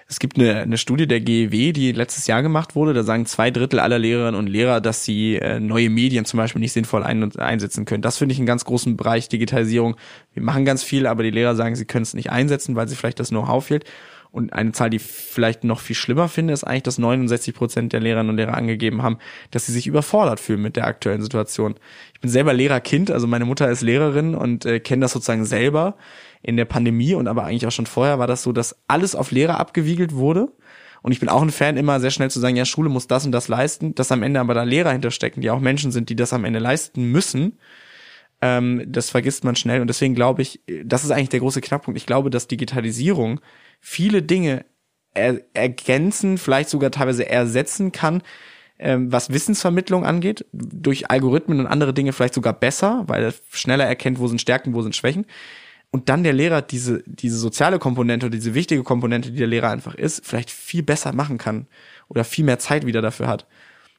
Es 0.09 0.19
gibt 0.19 0.37
eine, 0.37 0.57
eine 0.57 0.79
Studie 0.79 1.07
der 1.07 1.21
GEW, 1.21 1.73
die 1.73 1.93
letztes 1.93 2.27
Jahr 2.27 2.43
gemacht 2.43 2.75
wurde. 2.75 2.93
Da 2.93 3.05
sagen 3.05 3.25
zwei 3.25 3.53
Drittel 3.53 3.79
aller 3.79 4.01
Lehrerinnen 4.01 4.35
und 4.35 4.49
Lehrer, 4.49 4.81
dass 4.81 5.05
sie 5.05 5.37
äh, 5.37 5.61
neue 5.61 5.89
Medien 5.91 6.25
zum 6.25 6.39
Beispiel 6.39 6.61
nicht 6.61 6.73
sinnvoll 6.73 7.05
ein 7.05 7.37
einsetzen 7.37 7.85
können. 7.85 8.03
Das 8.03 8.19
finde 8.19 8.33
ich 8.33 8.39
einen 8.39 8.47
ganz 8.47 8.65
großen 8.65 8.97
Bereich 8.97 9.29
Digitalisierung. 9.29 9.97
Wir 10.35 10.43
machen 10.43 10.65
ganz 10.65 10.83
viel, 10.83 11.07
aber 11.07 11.23
die 11.23 11.31
Lehrer 11.31 11.55
sagen, 11.55 11.77
sie 11.77 11.85
können 11.85 12.03
es 12.03 12.15
nicht 12.15 12.31
einsetzen, 12.31 12.75
weil 12.75 12.89
sie 12.89 12.97
vielleicht 12.97 13.21
das 13.21 13.29
Know-how 13.29 13.65
fehlt. 13.65 13.85
Und 14.37 14.53
eine 14.53 14.73
Zahl, 14.73 14.91
die 14.91 14.99
vielleicht 14.99 15.65
noch 15.65 15.81
viel 15.81 15.97
schlimmer 15.97 16.29
finde, 16.29 16.53
ist 16.53 16.63
eigentlich, 16.63 16.83
dass 16.83 16.99
69 16.99 17.55
Prozent 17.55 17.95
der 17.95 18.01
Lehrerinnen 18.01 18.29
und 18.29 18.37
Lehrer 18.37 18.53
angegeben 18.53 19.03
haben, 19.03 19.17
dass 19.51 19.65
sie 19.65 19.73
sich 19.73 19.87
überfordert 19.87 20.41
fühlen 20.41 20.61
mit 20.61 20.77
der 20.77 20.87
aktuellen 20.87 21.23
Situation. 21.23 21.77
Ich 22.13 22.21
bin 22.21 22.29
selber 22.29 22.53
Lehrerkind, 22.53 23.11
also 23.11 23.27
meine 23.27 23.47
Mutter 23.47 23.71
ist 23.71 23.81
Lehrerin 23.81 24.35
und 24.35 24.67
äh, 24.67 24.79
kenne 24.79 25.01
das 25.01 25.13
sozusagen 25.13 25.47
selber 25.47 25.97
in 26.43 26.59
der 26.59 26.67
Pandemie 26.67 27.15
und 27.15 27.29
aber 27.29 27.45
eigentlich 27.45 27.67
auch 27.67 27.73
schon 27.73 27.87
vorher 27.87 28.19
war 28.19 28.27
das 28.27 28.43
so, 28.43 28.53
dass 28.53 28.77
alles 28.89 29.15
auf 29.15 29.31
Lehrer 29.31 29.59
abgewiegelt 29.59 30.15
wurde. 30.15 30.53
Und 31.01 31.13
ich 31.13 31.21
bin 31.21 31.31
auch 31.31 31.41
ein 31.41 31.51
Fan, 31.51 31.79
immer 31.79 31.99
sehr 31.99 32.11
schnell 32.11 32.31
zu 32.31 32.39
sagen, 32.39 32.57
ja, 32.57 32.67
Schule 32.67 32.91
muss 32.91 33.07
das 33.07 33.25
und 33.25 33.33
das 33.33 33.49
leisten, 33.49 33.95
dass 33.95 34.13
am 34.13 34.23
Ende 34.23 34.39
aber 34.39 34.53
da 34.53 34.65
Lehrer 34.65 34.93
hinterstecken, 34.93 35.41
die 35.41 35.49
auch 35.49 35.61
Menschen 35.61 35.93
sind, 35.93 36.11
die 36.11 36.17
das 36.17 36.35
am 36.35 36.45
Ende 36.45 36.59
leisten 36.59 37.11
müssen. 37.11 37.59
Ähm, 38.43 38.83
das 38.87 39.09
vergisst 39.09 39.45
man 39.45 39.57
schnell. 39.57 39.81
Und 39.81 39.87
deswegen 39.87 40.15
glaube 40.15 40.43
ich, 40.43 40.61
das 40.85 41.05
ist 41.05 41.11
eigentlich 41.11 41.31
der 41.31 41.41
große 41.41 41.63
Knackpunkt. 41.63 41.97
Ich 41.97 42.05
glaube, 42.05 42.29
dass 42.29 42.49
Digitalisierung 42.49 43.41
viele 43.81 44.23
Dinge 44.23 44.65
er 45.17 45.41
ergänzen, 45.55 46.39
vielleicht 46.39 46.69
sogar 46.69 46.91
teilweise 46.91 47.29
ersetzen 47.29 47.91
kann, 47.91 48.23
ähm, 48.79 49.11
was 49.11 49.31
Wissensvermittlung 49.33 50.05
angeht, 50.05 50.45
durch 50.53 51.11
Algorithmen 51.11 51.61
und 51.61 51.67
andere 51.67 51.95
Dinge 51.95 52.13
vielleicht 52.13 52.35
sogar 52.35 52.53
besser, 52.53 53.05
weil 53.07 53.25
er 53.25 53.35
schneller 53.51 53.87
erkennt, 53.87 54.19
wo 54.19 54.29
sind 54.29 54.41
Stärken, 54.41 54.75
wo 54.75 54.83
sind 54.83 54.95
Schwächen. 54.95 55.27
Und 55.91 56.09
dann 56.09 56.25
der 56.25 56.35
Lehrer 56.35 56.61
diese, 56.61 57.03
diese 57.07 57.39
soziale 57.39 57.79
Komponente 57.79 58.27
oder 58.27 58.37
diese 58.37 58.55
wichtige 58.55 58.83
Komponente, 58.83 59.31
die 59.31 59.39
der 59.39 59.47
Lehrer 59.47 59.71
einfach 59.71 59.95
ist, 59.95 60.27
vielleicht 60.27 60.51
viel 60.51 60.83
besser 60.83 61.13
machen 61.15 61.39
kann 61.39 61.67
oder 62.09 62.25
viel 62.25 62.45
mehr 62.45 62.59
Zeit 62.59 62.85
wieder 62.85 63.01
dafür 63.01 63.29
hat. 63.29 63.47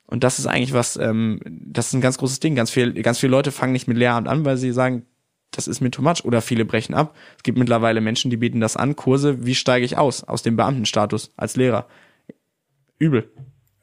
Und 0.06 0.24
das 0.24 0.38
ist 0.40 0.46
eigentlich 0.46 0.74
was, 0.74 0.96
ähm, 0.98 1.40
das 1.46 1.88
ist 1.88 1.94
ein 1.94 2.02
ganz 2.02 2.18
großes 2.18 2.40
Ding. 2.40 2.56
Ganz 2.56 2.70
viel, 2.70 2.94
ganz 3.02 3.20
viele 3.20 3.32
Leute 3.32 3.52
fangen 3.52 3.74
nicht 3.74 3.88
mit 3.88 3.98
Lehramt 3.98 4.28
an, 4.28 4.46
weil 4.46 4.58
sie 4.58 4.72
sagen, 4.72 5.06
das 5.52 5.68
ist 5.68 5.82
mir 5.82 5.92
too 5.92 6.02
much 6.02 6.24
oder 6.24 6.42
viele 6.42 6.66
brechen 6.66 6.94
ab. 6.94 7.16
Es 7.38 7.44
gibt 7.44 7.58
mittlerweile 7.58 8.02
Menschen, 8.02 8.30
die 8.30 8.38
bieten 8.38 8.60
das 8.60 8.78
an, 8.78 8.96
Kurse, 8.96 9.46
wie 9.46 9.56
steige 9.56 9.86
ich 9.86 9.98
aus, 9.98 10.24
aus 10.24 10.44
dem 10.44 10.56
Beamtenstatus 10.56 11.34
als 11.36 11.56
Lehrer. 11.56 11.88
Übel. 13.00 13.30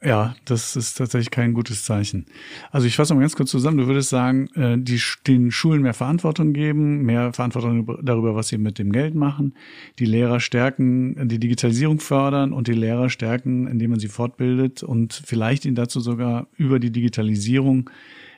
Ja, 0.03 0.35
das 0.45 0.75
ist 0.75 0.95
tatsächlich 0.95 1.31
kein 1.31 1.53
gutes 1.53 1.83
Zeichen. 1.83 2.27
Also 2.69 2.85
ich 2.85 2.95
fasse 2.95 3.15
mal 3.15 3.21
ganz 3.21 3.35
kurz 3.35 3.49
zusammen. 3.49 3.77
Du 3.77 3.87
würdest 3.87 4.09
sagen, 4.09 4.47
äh, 4.53 4.77
die, 4.77 5.01
den 5.25 5.49
Schulen 5.49 5.81
mehr 5.81 5.95
Verantwortung 5.95 6.53
geben, 6.53 7.01
mehr 7.01 7.33
Verantwortung 7.33 7.87
darüber, 8.03 8.35
was 8.35 8.49
sie 8.49 8.59
mit 8.59 8.77
dem 8.77 8.91
Geld 8.91 9.15
machen, 9.15 9.55
die 9.97 10.05
Lehrer 10.05 10.39
stärken, 10.39 11.27
die 11.27 11.39
Digitalisierung 11.39 11.99
fördern 11.99 12.53
und 12.53 12.67
die 12.67 12.73
Lehrer 12.73 13.09
stärken, 13.09 13.65
indem 13.65 13.91
man 13.91 13.99
sie 13.99 14.09
fortbildet 14.09 14.83
und 14.83 15.19
vielleicht 15.25 15.65
ihnen 15.65 15.75
dazu 15.75 15.99
sogar 15.99 16.47
über 16.55 16.77
die 16.79 16.91
Digitalisierung 16.91 17.89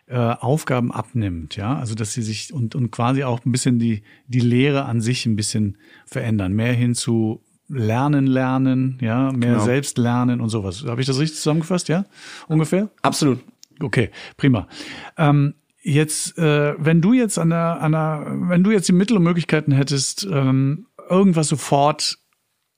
äh, 0.08 0.16
Aufgaben 0.16 0.92
abnimmt, 0.92 1.58
ja, 1.58 1.78
also 1.78 1.94
dass 1.94 2.14
sie 2.14 2.22
sich 2.22 2.54
und, 2.54 2.76
und 2.76 2.92
quasi 2.92 3.24
auch 3.24 3.46
ein 3.46 3.52
bisschen 3.52 3.78
die, 3.78 4.04
die 4.28 4.40
Lehre 4.40 4.86
an 4.86 5.02
sich 5.02 5.26
ein 5.26 5.36
bisschen 5.36 5.78
verändern, 6.06 6.54
mehr 6.54 6.74
hin 6.74 6.96
zu 6.96 7.44
Lernen, 7.70 8.28
Lernen, 8.28 8.98
ja, 9.02 9.34
mehr 9.34 9.54
genau. 9.54 9.64
selbst 9.66 9.98
lernen 9.98 10.40
und 10.40 10.48
sowas. 10.48 10.86
Habe 10.86 11.02
ich 11.02 11.08
das 11.08 11.20
richtig 11.20 11.38
zusammengefasst, 11.38 11.90
ja? 11.90 12.06
Ungefähr? 12.48 12.90
Absolut. 13.02 13.40
Okay, 13.82 14.10
prima. 14.38 14.70
Ähm, 15.18 15.56
jetzt, 15.82 16.38
äh, 16.38 16.76
wenn 16.78 17.02
du 17.02 17.12
jetzt 17.12 17.38
an 17.38 17.50
der, 17.50 17.82
an 17.82 17.92
der, 17.92 18.26
wenn 18.48 18.64
du 18.64 18.72
jetzt 18.72 18.88
die 18.88 18.94
Mittel 18.94 19.18
und 19.18 19.24
Möglichkeiten 19.24 19.74
hättest, 19.74 20.26
ähm, 20.32 20.88
irgendwas 21.10 21.50
sofort, 21.50 22.18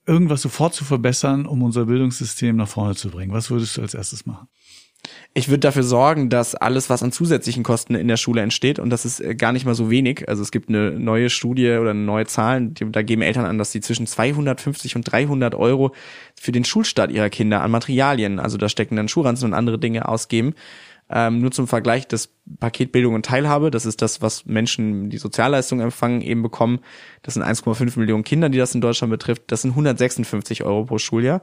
irgendwas 0.06 0.42
sofort 0.42 0.74
zu 0.74 0.84
verbessern, 0.84 1.46
um 1.46 1.62
unser 1.62 1.86
Bildungssystem 1.86 2.56
nach 2.56 2.68
vorne 2.68 2.96
zu 2.96 3.10
bringen, 3.10 3.32
was 3.32 3.50
würdest 3.50 3.76
du 3.76 3.82
als 3.82 3.94
erstes 3.94 4.26
machen? 4.26 4.48
Ich 5.32 5.48
würde 5.48 5.60
dafür 5.60 5.82
sorgen, 5.82 6.28
dass 6.28 6.54
alles, 6.54 6.90
was 6.90 7.02
an 7.02 7.12
zusätzlichen 7.12 7.62
Kosten 7.62 7.94
in 7.94 8.08
der 8.08 8.16
Schule 8.16 8.42
entsteht, 8.42 8.78
und 8.78 8.90
das 8.90 9.04
ist 9.04 9.20
äh, 9.20 9.34
gar 9.34 9.52
nicht 9.52 9.64
mal 9.64 9.74
so 9.74 9.90
wenig, 9.90 10.28
also 10.28 10.42
es 10.42 10.50
gibt 10.50 10.68
eine 10.68 10.92
neue 10.92 11.30
Studie 11.30 11.70
oder 11.70 11.94
neue 11.94 12.26
Zahlen, 12.26 12.74
die, 12.74 12.90
da 12.90 13.02
geben 13.02 13.22
Eltern 13.22 13.44
an, 13.44 13.58
dass 13.58 13.72
sie 13.72 13.80
zwischen 13.80 14.06
250 14.06 14.96
und 14.96 15.02
300 15.02 15.54
Euro 15.54 15.94
für 16.34 16.52
den 16.52 16.64
Schulstart 16.64 17.10
ihrer 17.10 17.30
Kinder 17.30 17.62
an 17.62 17.70
Materialien, 17.70 18.38
also 18.38 18.58
da 18.58 18.68
stecken 18.68 18.96
dann 18.96 19.08
Schulranzen 19.08 19.46
und 19.46 19.54
andere 19.54 19.78
Dinge 19.78 20.08
ausgeben. 20.08 20.54
Ähm, 21.12 21.40
nur 21.40 21.50
zum 21.50 21.66
Vergleich, 21.66 22.06
das 22.06 22.28
Paket 22.60 22.92
Bildung 22.92 23.14
und 23.14 23.26
Teilhabe, 23.26 23.72
das 23.72 23.84
ist 23.84 24.00
das, 24.00 24.22
was 24.22 24.46
Menschen, 24.46 25.10
die 25.10 25.18
Sozialleistungen 25.18 25.82
empfangen, 25.82 26.22
eben 26.22 26.42
bekommen. 26.42 26.78
Das 27.22 27.34
sind 27.34 27.42
1,5 27.42 27.98
Millionen 27.98 28.22
Kinder, 28.22 28.48
die 28.48 28.58
das 28.58 28.76
in 28.76 28.80
Deutschland 28.80 29.10
betrifft. 29.10 29.42
Das 29.48 29.62
sind 29.62 29.72
156 29.72 30.62
Euro 30.62 30.84
pro 30.84 30.98
Schuljahr. 30.98 31.42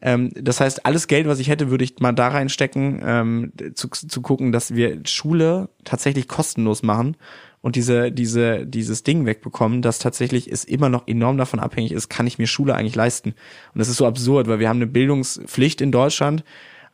Ähm, 0.00 0.30
das 0.34 0.60
heißt, 0.60 0.86
alles 0.86 1.08
Geld, 1.08 1.26
was 1.26 1.40
ich 1.40 1.48
hätte, 1.48 1.70
würde 1.70 1.84
ich 1.84 1.98
mal 1.98 2.12
da 2.12 2.28
reinstecken, 2.28 3.00
ähm, 3.04 3.52
zu, 3.74 3.88
zu 3.88 4.22
gucken, 4.22 4.52
dass 4.52 4.74
wir 4.74 5.00
Schule 5.04 5.68
tatsächlich 5.84 6.28
kostenlos 6.28 6.82
machen 6.82 7.16
und 7.60 7.74
diese, 7.74 8.12
diese, 8.12 8.64
dieses 8.64 9.02
Ding 9.02 9.26
wegbekommen, 9.26 9.82
dass 9.82 9.98
tatsächlich 9.98 10.50
es 10.50 10.64
immer 10.64 10.88
noch 10.88 11.08
enorm 11.08 11.36
davon 11.36 11.58
abhängig 11.58 11.92
ist, 11.92 12.08
kann 12.08 12.26
ich 12.26 12.38
mir 12.38 12.46
Schule 12.46 12.74
eigentlich 12.74 12.94
leisten. 12.94 13.30
Und 13.74 13.78
das 13.78 13.88
ist 13.88 13.96
so 13.96 14.06
absurd, 14.06 14.46
weil 14.46 14.60
wir 14.60 14.68
haben 14.68 14.78
eine 14.78 14.86
Bildungspflicht 14.86 15.80
in 15.80 15.90
Deutschland, 15.90 16.44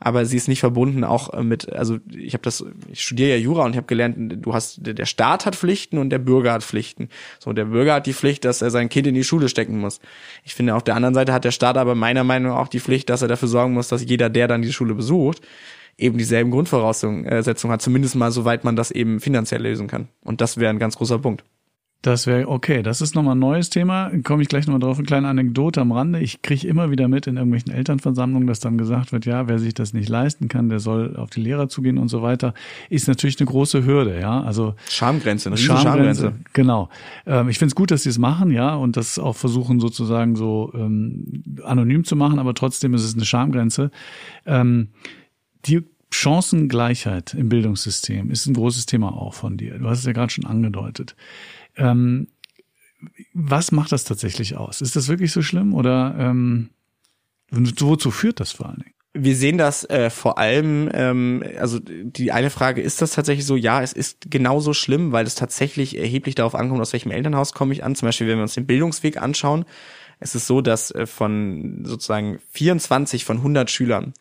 aber 0.04 0.26
sie 0.26 0.36
ist 0.36 0.48
nicht 0.48 0.60
verbunden 0.60 1.02
auch 1.02 1.32
äh, 1.32 1.42
mit, 1.42 1.72
also 1.72 1.98
ich 2.14 2.34
habe 2.34 2.42
das, 2.42 2.64
ich 2.92 3.02
studiere 3.02 3.30
ja 3.30 3.36
Jura 3.36 3.64
und 3.64 3.70
ich 3.70 3.78
habe 3.78 3.86
gelernt, 3.86 4.16
du 4.18 4.52
hast, 4.52 4.80
der 4.82 5.06
Staat 5.06 5.46
hat 5.46 5.56
Pflichten 5.56 5.96
und 5.96 6.10
der 6.10 6.18
Bürger 6.18 6.52
hat 6.52 6.62
Pflichten. 6.62 7.08
So, 7.38 7.54
der 7.54 7.64
Bürger 7.64 7.94
hat 7.94 8.06
die 8.06 8.12
Pflicht, 8.12 8.44
dass 8.44 8.60
er 8.60 8.70
sein 8.70 8.90
Kind 8.90 9.06
in 9.06 9.14
die 9.14 9.24
Schule 9.24 9.48
stecken 9.48 9.78
muss. 9.78 10.00
Ich 10.44 10.54
finde, 10.54 10.74
auf 10.74 10.82
der 10.82 10.94
anderen 10.94 11.14
Seite 11.14 11.32
hat 11.32 11.44
der 11.44 11.52
Staat 11.52 11.78
aber 11.78 11.94
meiner 11.94 12.22
Meinung 12.22 12.52
nach 12.52 12.58
auch 12.58 12.68
die 12.68 12.80
Pflicht, 12.80 13.08
dass 13.08 13.22
er 13.22 13.28
dafür 13.28 13.48
sorgen 13.48 13.72
muss, 13.72 13.88
dass 13.88 14.04
jeder, 14.04 14.28
der 14.28 14.46
dann 14.46 14.60
die 14.60 14.74
Schule 14.74 14.94
besucht, 14.94 15.40
eben 15.96 16.18
dieselben 16.18 16.50
Grundvoraussetzungen 16.50 17.24
äh, 17.24 17.42
hat, 17.42 17.82
zumindest 17.82 18.14
mal 18.14 18.30
soweit 18.30 18.62
man 18.62 18.76
das 18.76 18.90
eben 18.90 19.20
finanziell 19.20 19.62
lösen 19.62 19.86
kann. 19.86 20.08
Und 20.22 20.42
das 20.42 20.58
wäre 20.58 20.68
ein 20.70 20.78
ganz 20.78 20.96
großer 20.96 21.18
Punkt. 21.18 21.44
Das 22.04 22.26
wäre 22.26 22.48
okay. 22.48 22.82
Das 22.82 23.00
ist 23.00 23.14
nochmal 23.14 23.34
ein 23.34 23.38
neues 23.38 23.70
Thema. 23.70 24.10
Komme 24.24 24.42
ich 24.42 24.48
gleich 24.48 24.66
nochmal 24.66 24.80
drauf. 24.80 24.98
Eine 24.98 25.06
kleine 25.06 25.26
Anekdote 25.26 25.80
am 25.80 25.90
Rande. 25.90 26.20
Ich 26.20 26.42
kriege 26.42 26.68
immer 26.68 26.90
wieder 26.90 27.08
mit 27.08 27.26
in 27.26 27.38
irgendwelchen 27.38 27.72
Elternversammlungen, 27.72 28.46
dass 28.46 28.60
dann 28.60 28.76
gesagt 28.76 29.12
wird, 29.12 29.24
ja, 29.24 29.48
wer 29.48 29.58
sich 29.58 29.72
das 29.72 29.94
nicht 29.94 30.10
leisten 30.10 30.48
kann, 30.48 30.68
der 30.68 30.80
soll 30.80 31.16
auf 31.16 31.30
die 31.30 31.40
Lehrer 31.40 31.70
zugehen 31.70 31.96
und 31.96 32.08
so 32.08 32.20
weiter. 32.20 32.52
Ist 32.90 33.08
natürlich 33.08 33.40
eine 33.40 33.46
große 33.46 33.86
Hürde, 33.86 34.20
ja. 34.20 34.42
Also 34.42 34.74
Schamgrenze, 34.86 35.48
eine 35.48 35.56
Schamgrenze. 35.56 36.24
Schamgrenze. 36.24 36.32
Genau. 36.52 36.90
Ähm, 37.24 37.48
ich 37.48 37.58
finde 37.58 37.70
es 37.70 37.74
gut, 37.74 37.90
dass 37.90 38.02
sie 38.02 38.10
es 38.10 38.18
machen, 38.18 38.50
ja, 38.50 38.74
und 38.74 38.98
das 38.98 39.18
auch 39.18 39.36
versuchen 39.36 39.80
sozusagen 39.80 40.36
so 40.36 40.72
ähm, 40.74 41.42
anonym 41.64 42.04
zu 42.04 42.16
machen, 42.16 42.38
aber 42.38 42.52
trotzdem 42.52 42.92
ist 42.92 43.04
es 43.04 43.14
eine 43.14 43.24
Schamgrenze. 43.24 43.90
Ähm, 44.44 44.88
die 45.64 45.80
Chancengleichheit 46.10 47.32
im 47.32 47.48
Bildungssystem 47.48 48.30
ist 48.30 48.46
ein 48.46 48.52
großes 48.52 48.84
Thema 48.84 49.16
auch 49.16 49.32
von 49.32 49.56
dir. 49.56 49.78
Du 49.78 49.88
hast 49.88 50.00
es 50.00 50.04
ja 50.04 50.12
gerade 50.12 50.30
schon 50.30 50.44
angedeutet. 50.44 51.16
Ähm, 51.76 52.28
was 53.32 53.72
macht 53.72 53.92
das 53.92 54.04
tatsächlich 54.04 54.56
aus? 54.56 54.80
Ist 54.80 54.96
das 54.96 55.08
wirklich 55.08 55.32
so 55.32 55.42
schlimm 55.42 55.74
oder 55.74 56.14
ähm, 56.18 56.70
wozu 57.50 58.10
führt 58.10 58.40
das 58.40 58.52
vor 58.52 58.66
allen 58.66 58.80
Dingen? 58.80 58.94
Wir 59.16 59.36
sehen 59.36 59.58
das 59.58 59.84
äh, 59.84 60.10
vor 60.10 60.38
allem, 60.38 60.90
ähm, 60.92 61.44
also 61.58 61.78
die 61.78 62.32
eine 62.32 62.50
Frage, 62.50 62.82
ist 62.82 63.00
das 63.00 63.12
tatsächlich 63.12 63.46
so? 63.46 63.54
Ja, 63.54 63.80
es 63.80 63.92
ist 63.92 64.28
genauso 64.28 64.74
schlimm, 64.74 65.12
weil 65.12 65.24
es 65.24 65.36
tatsächlich 65.36 65.96
erheblich 65.96 66.34
darauf 66.34 66.56
ankommt, 66.56 66.80
aus 66.80 66.92
welchem 66.92 67.12
Elternhaus 67.12 67.52
komme 67.52 67.72
ich 67.72 67.84
an. 67.84 67.94
Zum 67.94 68.08
Beispiel, 68.08 68.26
wenn 68.26 68.38
wir 68.38 68.42
uns 68.42 68.54
den 68.54 68.66
Bildungsweg 68.66 69.22
anschauen, 69.22 69.66
es 70.18 70.34
ist 70.34 70.48
so, 70.48 70.60
dass 70.60 70.90
äh, 70.90 71.06
von 71.06 71.84
sozusagen 71.84 72.40
24 72.52 73.24
von 73.24 73.36
100 73.36 73.70
Schülern 73.70 74.14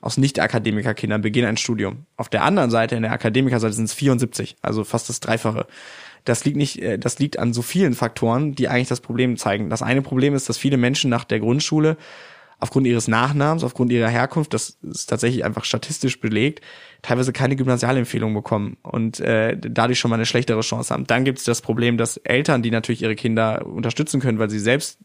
aus 0.00 0.16
Nicht-Akademikerkindern 0.16 1.20
beginnen 1.20 1.48
ein 1.48 1.56
Studium. 1.56 2.06
Auf 2.16 2.28
der 2.28 2.42
anderen 2.42 2.70
Seite, 2.70 2.96
in 2.96 3.02
der 3.02 3.12
Akademikerseite 3.12 3.74
sind 3.74 3.84
es 3.84 3.94
74, 3.94 4.56
also 4.62 4.82
fast 4.82 5.08
das 5.08 5.20
Dreifache. 5.20 5.66
Das 6.24 6.44
liegt 6.44 6.56
nicht, 6.56 6.80
äh, 6.82 6.98
das 6.98 7.18
liegt 7.18 7.38
an 7.38 7.52
so 7.52 7.62
vielen 7.62 7.94
Faktoren, 7.94 8.54
die 8.54 8.68
eigentlich 8.68 8.88
das 8.88 9.00
Problem 9.00 9.36
zeigen. 9.36 9.70
Das 9.70 9.82
eine 9.82 10.02
Problem 10.02 10.34
ist, 10.34 10.48
dass 10.48 10.58
viele 10.58 10.76
Menschen 10.76 11.10
nach 11.10 11.24
der 11.24 11.40
Grundschule 11.40 11.96
aufgrund 12.60 12.86
ihres 12.86 13.08
Nachnamens, 13.08 13.64
aufgrund 13.64 13.90
ihrer 13.90 14.08
Herkunft, 14.08 14.52
das 14.52 14.78
ist 14.82 15.06
tatsächlich 15.06 15.44
einfach 15.44 15.64
statistisch 15.64 16.20
belegt, 16.20 16.60
teilweise 17.00 17.32
keine 17.32 17.56
Gymnasialempfehlung 17.56 18.34
bekommen 18.34 18.76
und 18.82 19.18
äh, 19.20 19.56
dadurch 19.58 19.98
schon 19.98 20.10
mal 20.10 20.16
eine 20.16 20.26
schlechtere 20.26 20.60
Chance 20.60 20.92
haben. 20.92 21.06
Dann 21.06 21.24
gibt 21.24 21.38
es 21.38 21.44
das 21.44 21.62
Problem, 21.62 21.96
dass 21.96 22.18
Eltern, 22.18 22.62
die 22.62 22.70
natürlich 22.70 23.02
ihre 23.02 23.16
Kinder 23.16 23.66
unterstützen 23.66 24.20
können, 24.20 24.38
weil 24.38 24.50
sie 24.50 24.58
selbst 24.58 24.98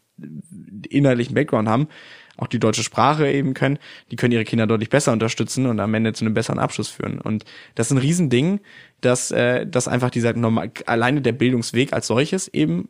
innerlichen 0.88 1.34
Background 1.34 1.68
haben, 1.68 1.88
auch 2.36 2.46
die 2.46 2.58
deutsche 2.58 2.82
Sprache 2.82 3.30
eben 3.30 3.54
können, 3.54 3.78
die 4.10 4.16
können 4.16 4.32
ihre 4.32 4.44
Kinder 4.44 4.66
deutlich 4.66 4.90
besser 4.90 5.12
unterstützen 5.12 5.66
und 5.66 5.80
am 5.80 5.94
Ende 5.94 6.12
zu 6.12 6.24
einem 6.24 6.34
besseren 6.34 6.58
Abschluss 6.58 6.88
führen. 6.88 7.20
Und 7.20 7.44
das 7.74 7.88
ist 7.88 7.92
ein 7.92 7.98
Riesending, 7.98 8.60
dass, 9.00 9.30
äh, 9.30 9.66
dass 9.66 9.88
einfach 9.88 10.10
dieser 10.10 10.32
normal, 10.34 10.70
alleine 10.86 11.22
der 11.22 11.32
Bildungsweg 11.32 11.92
als 11.92 12.06
solches 12.06 12.48
eben 12.48 12.88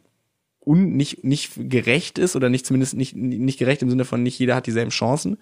un, 0.64 0.96
nicht, 0.96 1.24
nicht 1.24 1.52
gerecht 1.56 2.18
ist 2.18 2.36
oder 2.36 2.48
nicht 2.48 2.66
zumindest 2.66 2.94
nicht, 2.94 3.16
nicht 3.16 3.58
gerecht 3.58 3.82
im 3.82 3.90
Sinne 3.90 4.04
von 4.04 4.22
nicht 4.22 4.38
jeder 4.38 4.56
hat 4.56 4.66
dieselben 4.66 4.90
Chancen. 4.90 5.38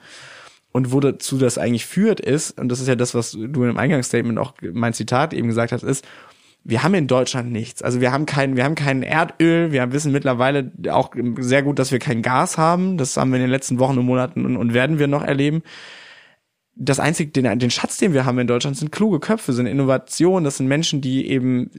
Und 0.70 0.92
wo 0.92 0.98
dazu 0.98 1.38
das 1.38 1.56
eigentlich 1.56 1.86
führt 1.86 2.18
ist, 2.18 2.58
und 2.58 2.68
das 2.68 2.80
ist 2.80 2.88
ja 2.88 2.96
das, 2.96 3.14
was 3.14 3.30
du 3.30 3.46
dem 3.46 3.78
Eingangsstatement 3.78 4.38
auch 4.38 4.54
mein 4.72 4.92
Zitat 4.92 5.32
eben 5.32 5.46
gesagt 5.46 5.70
hast, 5.70 5.84
ist, 5.84 6.04
wir 6.64 6.82
haben 6.82 6.94
in 6.94 7.06
Deutschland 7.06 7.52
nichts. 7.52 7.82
Also 7.82 8.00
wir 8.00 8.10
haben 8.10 8.24
kein, 8.24 8.56
wir 8.56 8.64
haben 8.64 8.74
kein 8.74 9.02
Erdöl. 9.02 9.70
Wir 9.70 9.92
wissen 9.92 10.12
mittlerweile 10.12 10.72
auch 10.90 11.10
sehr 11.38 11.62
gut, 11.62 11.78
dass 11.78 11.92
wir 11.92 11.98
kein 11.98 12.22
Gas 12.22 12.56
haben. 12.56 12.96
Das 12.96 13.16
haben 13.18 13.30
wir 13.30 13.36
in 13.36 13.42
den 13.42 13.50
letzten 13.50 13.78
Wochen 13.78 13.98
und 13.98 14.06
Monaten 14.06 14.46
und, 14.46 14.56
und 14.56 14.72
werden 14.72 14.98
wir 14.98 15.06
noch 15.06 15.22
erleben. 15.22 15.62
Das 16.74 17.00
einzige, 17.00 17.30
den, 17.30 17.58
den 17.58 17.70
Schatz, 17.70 17.98
den 17.98 18.14
wir 18.14 18.24
haben 18.24 18.38
in 18.38 18.46
Deutschland, 18.46 18.78
sind 18.78 18.90
kluge 18.90 19.20
Köpfe, 19.20 19.52
sind 19.52 19.66
Innovationen. 19.66 20.42
Das 20.42 20.56
sind 20.56 20.66
Menschen, 20.66 21.02
die 21.02 21.28
eben 21.28 21.70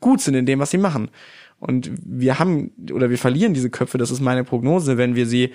gut 0.00 0.20
sind 0.20 0.34
in 0.34 0.46
dem, 0.46 0.60
was 0.60 0.70
sie 0.70 0.78
machen. 0.78 1.10
Und 1.58 1.90
wir 2.04 2.38
haben 2.38 2.70
oder 2.92 3.10
wir 3.10 3.18
verlieren 3.18 3.54
diese 3.54 3.70
Köpfe, 3.70 3.98
das 3.98 4.10
ist 4.10 4.20
meine 4.20 4.44
Prognose, 4.44 4.98
wenn 4.98 5.16
wir 5.16 5.26
sie 5.26 5.52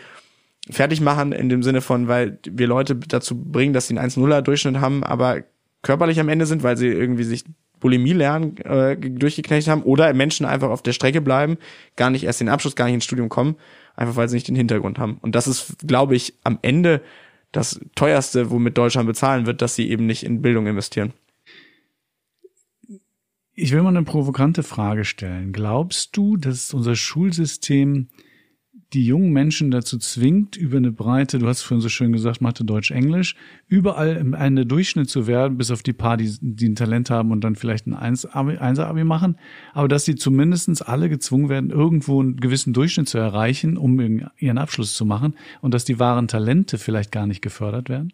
fertig 0.69 0.99
machen 0.99 1.31
in 1.31 1.47
dem 1.49 1.63
Sinne 1.63 1.81
von, 1.81 2.07
weil 2.07 2.39
wir 2.43 2.67
Leute 2.67 2.95
dazu 2.95 3.41
bringen, 3.41 3.73
dass 3.73 3.87
sie 3.87 3.97
einen 3.97 4.09
1-0er 4.09 4.41
Durchschnitt 4.41 4.81
haben, 4.81 5.03
aber 5.03 5.43
körperlich 5.81 6.19
am 6.19 6.29
Ende 6.29 6.45
sind, 6.45 6.63
weil 6.63 6.77
sie 6.77 6.87
irgendwie 6.87 7.23
sich 7.23 7.45
Bulimie 7.79 8.13
lernen 8.13 8.57
äh, 8.57 8.97
durchgeknechtet 8.97 9.71
haben 9.71 9.83
oder 9.83 10.13
Menschen 10.13 10.45
einfach 10.45 10.69
auf 10.69 10.81
der 10.81 10.93
Strecke 10.93 11.21
bleiben, 11.21 11.57
gar 11.95 12.09
nicht 12.09 12.23
erst 12.23 12.41
den 12.41 12.49
Abschluss, 12.49 12.75
gar 12.75 12.85
nicht 12.85 12.95
ins 12.95 13.05
Studium 13.05 13.29
kommen, 13.29 13.55
einfach 13.95 14.15
weil 14.15 14.29
sie 14.29 14.35
nicht 14.35 14.47
den 14.47 14.55
Hintergrund 14.55 14.99
haben. 14.99 15.17
Und 15.21 15.35
das 15.35 15.47
ist, 15.47 15.87
glaube 15.87 16.15
ich, 16.15 16.33
am 16.43 16.59
Ende 16.61 17.01
das 17.51 17.79
teuerste, 17.95 18.51
womit 18.51 18.77
Deutschland 18.77 19.07
bezahlen 19.07 19.45
wird, 19.45 19.61
dass 19.61 19.75
sie 19.75 19.89
eben 19.89 20.05
nicht 20.05 20.23
in 20.23 20.41
Bildung 20.41 20.67
investieren. 20.67 21.13
Ich 23.53 23.73
will 23.73 23.81
mal 23.81 23.89
eine 23.89 24.03
provokante 24.03 24.63
Frage 24.63 25.03
stellen. 25.03 25.51
Glaubst 25.51 26.15
du, 26.15 26.37
dass 26.37 26.73
unser 26.73 26.95
Schulsystem 26.95 28.07
die 28.93 29.05
jungen 29.05 29.31
Menschen 29.31 29.69
dazu 29.69 29.99
zwingt, 29.99 30.55
über 30.55 30.77
eine 30.77 30.91
breite, 30.91 31.37
du 31.37 31.47
hast 31.47 31.61
vorhin 31.61 31.81
so 31.81 31.89
schön 31.89 32.11
gesagt, 32.11 32.41
Mathe, 32.41 32.63
Deutsch, 32.63 32.89
Englisch, 32.89 33.35
überall 33.67 34.17
Ende 34.17 34.65
Durchschnitt 34.65 35.09
zu 35.09 35.27
werden, 35.27 35.57
bis 35.57 35.69
auf 35.69 35.83
die 35.83 35.93
paar, 35.93 36.17
die, 36.17 36.35
die 36.41 36.69
ein 36.69 36.75
Talent 36.75 37.11
haben 37.11 37.31
und 37.31 37.43
dann 37.43 37.55
vielleicht 37.55 37.85
ein 37.85 37.93
Einser-Abi 37.93 39.03
machen, 39.03 39.37
aber 39.73 39.87
dass 39.87 40.05
sie 40.05 40.15
zumindestens 40.15 40.81
alle 40.81 41.07
gezwungen 41.07 41.49
werden, 41.49 41.69
irgendwo 41.69 42.19
einen 42.19 42.37
gewissen 42.37 42.73
Durchschnitt 42.73 43.07
zu 43.07 43.19
erreichen, 43.19 43.77
um 43.77 43.99
ihren 44.37 44.57
Abschluss 44.57 44.95
zu 44.95 45.05
machen 45.05 45.35
und 45.61 45.73
dass 45.73 45.85
die 45.85 45.99
wahren 45.99 46.27
Talente 46.27 46.79
vielleicht 46.79 47.11
gar 47.11 47.27
nicht 47.27 47.41
gefördert 47.41 47.89
werden? 47.89 48.13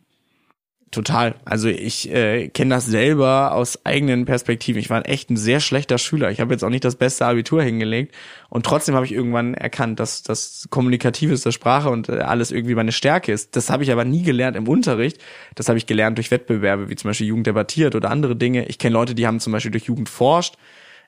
Total. 0.91 1.35
Also 1.43 1.67
ich 1.67 2.09
äh, 2.11 2.47
kenne 2.47 2.75
das 2.75 2.85
selber 2.85 3.53
aus 3.53 3.85
eigenen 3.85 4.25
Perspektiven. 4.25 4.79
Ich 4.79 4.89
war 4.89 5.07
echt 5.09 5.29
ein 5.29 5.35
sehr 5.35 5.59
schlechter 5.59 5.97
Schüler. 5.97 6.31
Ich 6.31 6.39
habe 6.39 6.53
jetzt 6.53 6.63
auch 6.63 6.69
nicht 6.69 6.85
das 6.85 6.95
beste 6.95 7.25
Abitur 7.25 7.61
hingelegt 7.61 8.15
und 8.49 8.65
trotzdem 8.65 8.95
habe 8.95 9.05
ich 9.05 9.11
irgendwann 9.11 9.55
erkannt, 9.55 9.99
dass 9.99 10.23
das 10.23 10.67
kommunikativeste 10.69 11.51
Sprache 11.51 11.89
und 11.89 12.07
äh, 12.07 12.19
alles 12.19 12.51
irgendwie 12.51 12.75
meine 12.75 12.93
Stärke 12.93 13.33
ist. 13.33 13.55
Das 13.55 13.69
habe 13.69 13.83
ich 13.83 13.91
aber 13.91 14.05
nie 14.05 14.23
gelernt 14.23 14.55
im 14.55 14.69
Unterricht. 14.69 15.17
Das 15.55 15.67
habe 15.67 15.77
ich 15.77 15.85
gelernt 15.85 16.17
durch 16.17 16.31
Wettbewerbe, 16.31 16.87
wie 16.87 16.95
zum 16.95 17.09
Beispiel 17.09 17.27
Jugend 17.27 17.47
debattiert 17.47 17.95
oder 17.95 18.09
andere 18.09 18.35
Dinge. 18.35 18.65
Ich 18.67 18.77
kenne 18.77 18.93
Leute, 18.93 19.15
die 19.15 19.27
haben 19.27 19.39
zum 19.39 19.51
Beispiel 19.51 19.71
durch 19.71 19.85
Jugend 19.85 20.07
forscht 20.07 20.55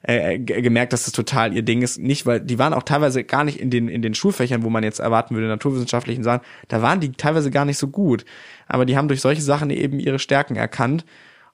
äh, 0.03 0.39
gemerkt, 0.39 0.93
dass 0.93 1.05
das 1.05 1.13
total 1.13 1.53
ihr 1.53 1.63
Ding 1.63 1.81
ist. 1.81 1.97
Nicht, 1.97 2.25
weil 2.25 2.39
die 2.39 2.59
waren 2.59 2.73
auch 2.73 2.83
teilweise 2.83 3.23
gar 3.23 3.43
nicht 3.43 3.59
in 3.59 3.69
den 3.69 3.87
in 3.87 4.01
den 4.01 4.13
Schulfächern, 4.13 4.63
wo 4.63 4.69
man 4.69 4.83
jetzt 4.83 4.99
erwarten 4.99 5.35
würde, 5.35 5.47
naturwissenschaftlichen 5.47 6.23
Sachen, 6.23 6.41
da 6.67 6.81
waren 6.81 6.99
die 6.99 7.11
teilweise 7.11 7.51
gar 7.51 7.65
nicht 7.65 7.77
so 7.77 7.87
gut. 7.87 8.25
Aber 8.67 8.85
die 8.85 8.97
haben 8.97 9.07
durch 9.07 9.21
solche 9.21 9.41
Sachen 9.41 9.69
eben 9.69 9.99
ihre 9.99 10.19
Stärken 10.19 10.55
erkannt. 10.55 11.05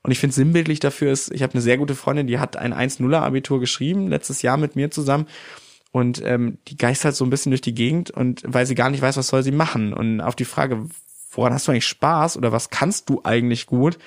Und 0.03 0.11
ich 0.11 0.19
finde 0.19 0.35
sinnbildlich 0.35 0.79
dafür 0.79 1.11
ist, 1.11 1.31
ich 1.31 1.43
habe 1.43 1.53
eine 1.53 1.61
sehr 1.61 1.77
gute 1.77 1.95
Freundin, 1.95 2.27
die 2.27 2.37
hat 2.37 2.57
ein 2.57 2.73
1-0er 2.73 3.21
Abitur 3.21 3.61
geschrieben, 3.61 4.09
letztes 4.09 4.41
Jahr 4.41 4.57
mit 4.57 4.75
mir 4.75 4.91
zusammen. 4.91 5.27
Und 5.93 6.21
ähm, 6.25 6.57
die 6.67 6.75
geistert 6.75 7.15
so 7.15 7.23
ein 7.23 7.29
bisschen 7.29 7.51
durch 7.51 7.61
die 7.61 7.75
Gegend 7.75 8.11
und 8.11 8.41
weil 8.45 8.65
sie 8.65 8.75
gar 8.75 8.89
nicht 8.89 9.01
weiß, 9.01 9.15
was 9.15 9.27
soll 9.27 9.43
sie 9.43 9.51
machen. 9.51 9.93
Und 9.93 10.19
auf 10.21 10.35
die 10.35 10.43
Frage, 10.43 10.89
woran 11.31 11.53
hast 11.53 11.67
du 11.67 11.71
eigentlich 11.71 11.87
Spaß 11.87 12.35
oder 12.35 12.51
was 12.51 12.69
kannst 12.69 13.09
du 13.09 13.21
eigentlich 13.23 13.67
gut, 13.67 13.97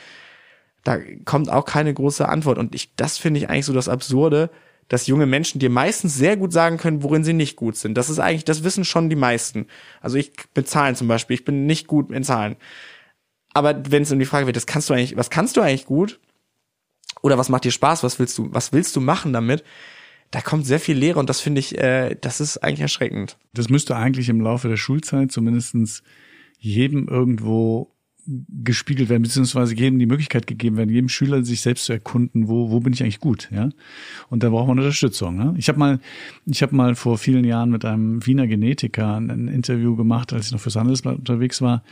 da 0.87 0.99
kommt 1.25 1.51
auch 1.51 1.65
keine 1.65 1.93
große 1.93 2.29
Antwort. 2.29 2.59
Und 2.59 2.73
ich, 2.73 2.95
das 2.95 3.19
finde 3.19 3.41
ich 3.41 3.51
eigentlich 3.51 3.67
so 3.67 3.73
das 3.73 3.89
Absurde, 3.89 4.51
dass 4.87 5.09
junge 5.09 5.27
Menschen 5.27 5.59
dir 5.59 5.69
meistens 5.69 6.15
sehr 6.15 6.37
gut 6.37 6.53
sagen 6.53 6.77
können, 6.77 7.03
worin 7.03 7.25
sie 7.25 7.33
nicht 7.33 7.57
gut 7.57 7.77
sind. 7.77 7.95
Das 7.97 8.09
ist 8.09 8.21
eigentlich, 8.21 8.45
das 8.45 8.63
wissen 8.63 8.85
schon 8.85 9.11
die 9.11 9.17
meisten. 9.17 9.67
Also 10.01 10.17
ich 10.17 10.31
mit 10.55 10.69
Zahlen 10.69 10.95
zum 10.95 11.09
Beispiel, 11.09 11.35
ich 11.35 11.45
bin 11.45 11.67
nicht 11.67 11.89
gut 11.89 12.13
in 12.13 12.23
Zahlen. 12.23 12.55
Aber 13.53 13.83
wenn 13.91 14.05
es 14.05 14.13
um 14.13 14.21
die 14.21 14.27
Frage 14.27 14.47
wird, 14.47 14.55
das 14.55 14.67
kannst 14.67 14.89
du 14.89 14.95
eigentlich, 14.95 15.17
was 15.17 15.29
kannst 15.29 15.57
du 15.57 15.61
eigentlich 15.61 15.87
gut? 15.87 16.21
Oder 17.21 17.37
was 17.37 17.49
macht 17.49 17.65
dir 17.65 17.73
Spaß? 17.73 18.05
Was 18.05 18.21
willst 18.21 18.39
du, 18.39 18.49
was 18.53 18.73
willst 18.73 18.95
du 18.95 19.01
machen 19.01 19.33
damit? 19.33 19.65
Da 20.31 20.41
kommt 20.41 20.67
sehr 20.67 20.79
viel 20.79 20.97
Lehre 20.97 21.19
und 21.19 21.29
das 21.29 21.41
finde 21.41 21.59
ich, 21.59 21.77
äh, 21.79 22.15
das 22.21 22.41
ist 22.41 22.59
eigentlich 22.59 22.83
erschreckend. 22.83 23.39
Das 23.55 23.69
müsste 23.69 23.97
eigentlich 23.97 24.29
im 24.29 24.41
Laufe 24.41 24.69
der 24.69 24.77
Schulzeit 24.77 25.33
zumindestens 25.33 26.05
jedem 26.61 27.09
irgendwo 27.09 27.96
gespiegelt 28.65 29.09
werden, 29.09 29.23
beziehungsweise 29.23 29.75
jedem 29.75 29.99
die 29.99 30.07
Möglichkeit 30.07 30.47
gegeben 30.47 30.77
werden, 30.77 30.91
jedem 30.91 31.09
Schüler 31.09 31.45
sich 31.45 31.61
selbst 31.61 31.85
zu 31.85 31.93
erkunden, 31.93 32.49
wo, 32.49 32.71
wo 32.71 32.81
bin 32.81 32.93
ich 32.93 33.03
eigentlich 33.03 33.21
gut, 33.21 33.49
ja? 33.53 33.71
Und 34.29 34.43
da 34.43 34.51
braucht 34.51 34.69
man 34.69 34.79
Unterstützung. 34.79 35.37
Ne? 35.37 35.55
Ich 35.59 35.69
habe 35.69 35.79
mal, 35.79 36.01
ich 36.47 36.63
habe 36.63 36.75
mal 36.75 36.95
vor 36.95 37.19
vielen 37.19 37.45
Jahren 37.45 37.71
mit 37.71 37.85
einem 37.85 38.27
Wiener 38.27 38.47
Genetiker 38.47 39.17
ein 39.17 39.49
Interview 39.49 39.97
gemacht, 39.97 40.33
als 40.33 40.47
ich 40.47 40.53
noch 40.53 40.61
fürs 40.61 40.77
Handelsblatt 40.77 41.19
unterwegs 41.19 41.63
war. 41.63 41.83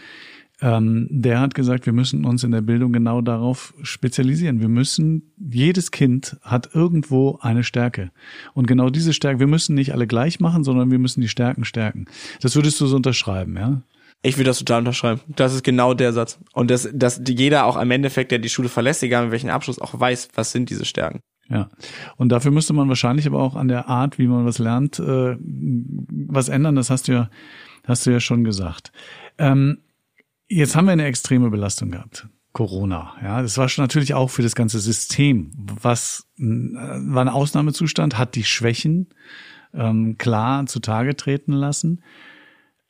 Ähm, 0.61 1.09
der 1.11 1.40
hat 1.40 1.55
gesagt, 1.55 1.87
wir 1.87 1.92
müssen 1.92 2.25
uns 2.25 2.44
in 2.44 2.53
der 2.53 2.61
Bildung 2.61 2.92
genau 2.92 3.20
darauf 3.20 3.75
spezialisieren. 3.83 4.61
Wir 4.61 4.68
müssen, 4.68 5.33
jedes 5.37 5.90
Kind 5.90 6.37
hat 6.42 6.70
irgendwo 6.75 7.38
eine 7.40 7.64
Stärke. 7.64 8.11
Und 8.55 8.66
genau 8.66 8.90
diese 8.90 9.12
Stärke, 9.12 9.40
wir 9.40 9.47
müssen 9.47 9.75
nicht 9.75 9.92
alle 9.92 10.07
gleich 10.07 10.40
machen, 10.40 10.62
sondern 10.62 10.90
wir 10.90 10.99
müssen 10.99 11.20
die 11.20 11.29
Stärken 11.29 11.64
stärken. 11.64 12.07
Das 12.40 12.55
würdest 12.55 12.81
du 12.81 12.87
so 12.87 12.97
unterschreiben, 12.97 13.57
ja? 13.57 13.83
Ich 14.25 14.39
würde 14.39 14.49
das 14.49 14.59
total 14.59 14.81
unterschreiben. 14.81 15.21
Das 15.29 15.53
ist 15.53 15.63
genau 15.63 15.93
der 15.93 16.15
Satz. 16.15 16.39
Und 16.55 16.71
dass, 16.71 16.89
dass 16.93 17.21
jeder 17.29 17.67
auch 17.67 17.77
am 17.77 17.91
Endeffekt, 17.91 18.33
der 18.33 18.39
die 18.39 18.49
Schule 18.49 18.71
verlässt, 18.71 19.03
egal 19.03 19.25
mit 19.25 19.33
welchem 19.33 19.51
Abschluss, 19.51 19.79
auch 19.79 19.99
weiß, 19.99 20.31
was 20.35 20.51
sind 20.51 20.71
diese 20.71 20.87
Stärken. 20.87 21.21
Ja, 21.51 21.69
und 22.17 22.31
dafür 22.31 22.51
müsste 22.51 22.73
man 22.73 22.89
wahrscheinlich 22.89 23.27
aber 23.27 23.39
auch 23.41 23.55
an 23.55 23.69
der 23.69 23.87
Art, 23.87 24.19
wie 24.19 24.27
man 24.27 24.47
was 24.47 24.59
lernt, 24.59 24.99
äh, 24.99 25.37
was 25.39 26.49
ändern. 26.49 26.75
Das 26.75 26.89
hast 26.89 27.07
du 27.07 27.13
ja, 27.13 27.31
hast 27.87 28.07
du 28.07 28.13
ja 28.13 28.19
schon 28.19 28.45
gesagt. 28.45 28.93
Ähm, 29.37 29.83
jetzt 30.49 30.75
haben 30.75 30.87
wir 30.87 30.93
eine 30.93 31.05
extreme 31.05 31.51
Belastung 31.51 31.91
gehabt. 31.91 32.27
Corona. 32.55 33.13
Ja, 33.23 33.43
das 33.43 33.59
war 33.59 33.69
schon 33.69 33.85
natürlich 33.85 34.15
auch 34.15 34.31
für 34.31 34.43
das 34.43 34.55
ganze 34.55 34.81
System. 34.81 35.51
Was 35.55 36.27
äh, 36.39 36.45
war 36.45 37.23
ein 37.23 37.29
Ausnahmezustand, 37.29 38.17
hat 38.17 38.37
die 38.37 38.45
Schwächen 38.45 39.11
ähm, 39.75 40.17
klar 40.17 40.65
zutage 40.65 41.15
treten 41.15 41.53
lassen. 41.53 42.03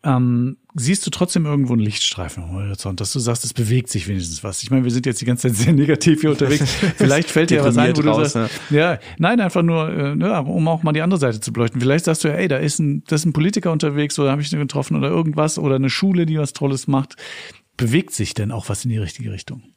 Ähm, 0.05 0.59
siehst 0.75 1.07
du 1.07 1.11
trotzdem 1.11 1.47
irgendwo 1.47 1.73
einen 1.73 1.83
Lichtstreifen 1.83 2.43
am 2.43 2.53
Horizont, 2.53 3.01
dass 3.01 3.13
du 3.13 3.21
sagst, 3.21 3.45
es 3.45 3.55
bewegt 3.55 3.89
sich 3.89 4.09
wenigstens 4.09 4.43
was. 4.43 4.63
Ich 4.63 4.71
meine, 4.71 4.85
wir 4.85 4.91
sind 4.91 5.07
jetzt 5.07 5.21
die 5.21 5.25
ganze 5.25 5.49
Zeit 5.49 5.57
sehr 5.57 5.73
negativ 5.75 6.21
hier 6.21 6.31
unterwegs. 6.31 6.65
Vielleicht 6.97 7.31
fällt 7.31 7.51
dir 7.51 7.59
ja 7.59 7.65
was 7.65 7.77
ein, 7.77 7.97
wo 7.97 8.03
du 8.03 8.25
sagst, 8.25 8.51
ja. 8.71 8.93
ja, 8.93 8.99
nein, 9.19 9.41
einfach 9.41 9.63
nur, 9.63 9.89
äh, 9.89 10.19
ja, 10.19 10.41
um 10.41 10.67
auch 10.67 10.83
mal 10.83 10.93
die 10.93 11.03
andere 11.03 11.21
Seite 11.21 11.41
zu 11.41 11.53
beleuchten. 11.53 11.81
Vielleicht 11.81 12.05
sagst 12.05 12.25
du 12.25 12.29
ja, 12.29 12.35
ey, 12.35 12.49
da 12.49 12.57
ist 12.57 12.81
ein, 12.81 13.05
das 13.07 13.21
ist 13.21 13.27
ein 13.27 13.33
Politiker 13.33 13.71
unterwegs 13.71 14.19
oder 14.19 14.33
habe 14.33 14.43
ich 14.43 14.51
den 14.51 14.59
getroffen 14.59 14.97
oder 14.97 15.09
irgendwas 15.09 15.59
oder 15.59 15.77
eine 15.77 15.91
Schule, 15.91 16.27
die 16.27 16.39
was 16.39 16.53
Tolles 16.53 16.89
macht. 16.89 17.15
Bewegt 17.77 18.13
sich 18.13 18.35
denn 18.35 18.51
auch 18.51 18.69
was 18.69 18.85
in 18.85 18.91
die 18.91 18.99
richtige 18.99 19.33
Richtung? 19.33 19.74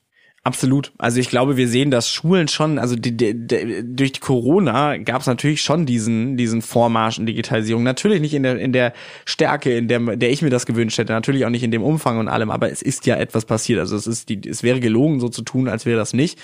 Absolut. 0.47 0.93
Also 0.97 1.19
ich 1.19 1.27
glaube, 1.27 1.57
wir 1.57 1.67
sehen, 1.67 1.91
dass 1.91 2.09
Schulen 2.09 2.47
schon, 2.47 2.79
also 2.79 2.95
die, 2.95 3.17
die, 3.17 3.33
die, 3.33 3.83
durch 3.83 4.13
die 4.13 4.21
Corona 4.21 4.95
gab 4.95 5.19
es 5.19 5.27
natürlich 5.27 5.61
schon 5.61 5.85
diesen 5.85 6.37
diesen 6.37 6.61
Vormarsch 6.61 7.19
in 7.19 7.25
Digitalisierung. 7.25 7.83
Natürlich 7.83 8.21
nicht 8.21 8.33
in 8.33 8.43
der 8.43 8.57
in 8.57 8.71
der 8.71 8.93
Stärke, 9.25 9.75
in 9.75 9.89
der 9.89 9.99
der 10.15 10.31
ich 10.31 10.41
mir 10.41 10.49
das 10.49 10.65
gewünscht 10.65 10.97
hätte. 10.99 11.11
Natürlich 11.11 11.43
auch 11.43 11.49
nicht 11.49 11.63
in 11.63 11.71
dem 11.71 11.83
Umfang 11.83 12.17
und 12.17 12.29
allem. 12.29 12.49
Aber 12.49 12.71
es 12.71 12.81
ist 12.81 13.05
ja 13.05 13.17
etwas 13.17 13.43
passiert. 13.43 13.81
Also 13.81 13.97
es 13.97 14.07
ist 14.07 14.29
die, 14.29 14.39
es 14.47 14.63
wäre 14.63 14.79
gelogen, 14.79 15.19
so 15.19 15.27
zu 15.27 15.41
tun, 15.41 15.67
als 15.67 15.85
wäre 15.85 15.97
das 15.97 16.13
nicht. 16.13 16.39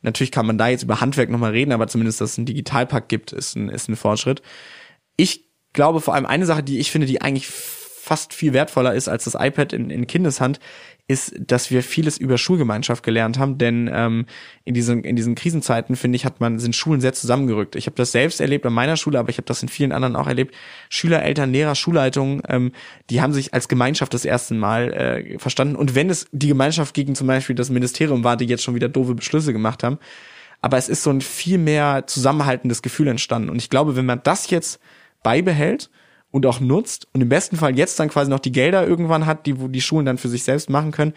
Natürlich 0.00 0.30
kann 0.30 0.46
man 0.46 0.56
da 0.56 0.68
jetzt 0.68 0.84
über 0.84 1.02
Handwerk 1.02 1.28
nochmal 1.28 1.50
reden, 1.50 1.72
aber 1.72 1.88
zumindest, 1.88 2.22
dass 2.22 2.30
es 2.30 2.38
einen 2.38 2.46
Digitalpakt 2.46 3.10
gibt, 3.10 3.32
ist 3.32 3.54
ein 3.54 3.68
ist 3.68 3.86
ein 3.86 3.96
Fortschritt. 3.96 4.40
Ich 5.18 5.44
glaube 5.74 6.00
vor 6.00 6.14
allem 6.14 6.24
eine 6.24 6.46
Sache, 6.46 6.62
die 6.62 6.78
ich 6.78 6.90
finde, 6.90 7.06
die 7.06 7.20
eigentlich 7.20 7.48
fast 8.02 8.34
viel 8.34 8.52
wertvoller 8.52 8.94
ist 8.94 9.08
als 9.08 9.24
das 9.24 9.36
iPad 9.38 9.72
in, 9.72 9.88
in 9.88 10.08
Kindeshand, 10.08 10.58
ist, 11.08 11.34
dass 11.38 11.70
wir 11.70 11.82
vieles 11.82 12.16
über 12.16 12.38
Schulgemeinschaft 12.38 13.02
gelernt 13.02 13.38
haben, 13.38 13.58
denn 13.58 13.90
ähm, 13.92 14.26
in 14.64 14.74
diesen 14.74 15.04
in 15.04 15.16
diesen 15.16 15.34
Krisenzeiten 15.34 15.96
finde 15.96 16.16
ich 16.16 16.24
hat 16.24 16.40
man 16.40 16.58
sind 16.58 16.76
Schulen 16.76 17.00
sehr 17.00 17.12
zusammengerückt. 17.12 17.76
Ich 17.76 17.86
habe 17.86 17.96
das 17.96 18.12
selbst 18.12 18.40
erlebt 18.40 18.64
an 18.64 18.72
meiner 18.72 18.96
Schule, 18.96 19.18
aber 19.18 19.28
ich 19.28 19.36
habe 19.36 19.46
das 19.46 19.62
in 19.62 19.68
vielen 19.68 19.92
anderen 19.92 20.16
auch 20.16 20.26
erlebt. 20.26 20.54
Schüler, 20.88 21.22
Eltern, 21.22 21.52
Lehrer, 21.52 21.74
Schulleitungen, 21.74 22.42
ähm, 22.48 22.72
die 23.10 23.20
haben 23.20 23.32
sich 23.32 23.52
als 23.52 23.68
Gemeinschaft 23.68 24.14
das 24.14 24.24
erste 24.24 24.54
Mal 24.54 24.92
äh, 24.92 25.38
verstanden. 25.38 25.76
Und 25.76 25.94
wenn 25.94 26.08
es 26.08 26.28
die 26.32 26.48
Gemeinschaft 26.48 26.94
gegen 26.94 27.14
zum 27.14 27.26
Beispiel 27.26 27.56
das 27.56 27.70
Ministerium 27.70 28.24
war, 28.24 28.36
die 28.36 28.46
jetzt 28.46 28.62
schon 28.62 28.74
wieder 28.74 28.88
doofe 28.88 29.14
Beschlüsse 29.14 29.52
gemacht 29.52 29.82
haben, 29.82 29.98
aber 30.60 30.76
es 30.76 30.88
ist 30.88 31.02
so 31.02 31.10
ein 31.10 31.20
viel 31.20 31.58
mehr 31.58 32.06
zusammenhaltendes 32.06 32.82
Gefühl 32.82 33.08
entstanden. 33.08 33.50
Und 33.50 33.56
ich 33.56 33.68
glaube, 33.68 33.96
wenn 33.96 34.06
man 34.06 34.20
das 34.22 34.48
jetzt 34.50 34.80
beibehält 35.24 35.90
und 36.32 36.46
auch 36.46 36.58
nutzt 36.58 37.06
und 37.12 37.20
im 37.20 37.28
besten 37.28 37.56
Fall 37.56 37.78
jetzt 37.78 38.00
dann 38.00 38.08
quasi 38.08 38.28
noch 38.28 38.40
die 38.40 38.50
Gelder 38.50 38.86
irgendwann 38.86 39.26
hat, 39.26 39.46
die 39.46 39.60
wo 39.60 39.68
die 39.68 39.80
Schulen 39.80 40.06
dann 40.06 40.18
für 40.18 40.28
sich 40.28 40.42
selbst 40.42 40.68
machen 40.68 40.90
können, 40.90 41.12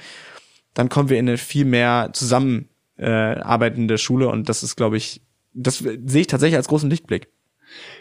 dann 0.75 0.89
kommen 0.89 1.09
wir 1.09 1.17
in 1.17 1.27
eine 1.27 1.37
viel 1.39 1.65
mehr 1.65 2.11
zusammen 2.13 2.69
äh, 2.97 3.09
arbeitende 3.09 3.97
Schule 3.97 4.27
und 4.29 4.47
das 4.49 4.61
ist, 4.61 4.75
glaube 4.75 4.97
ich, 4.97 5.21
das 5.53 5.77
sehe 5.77 6.21
ich 6.21 6.27
tatsächlich 6.27 6.57
als 6.57 6.67
großen 6.67 6.89
Lichtblick. 6.89 7.29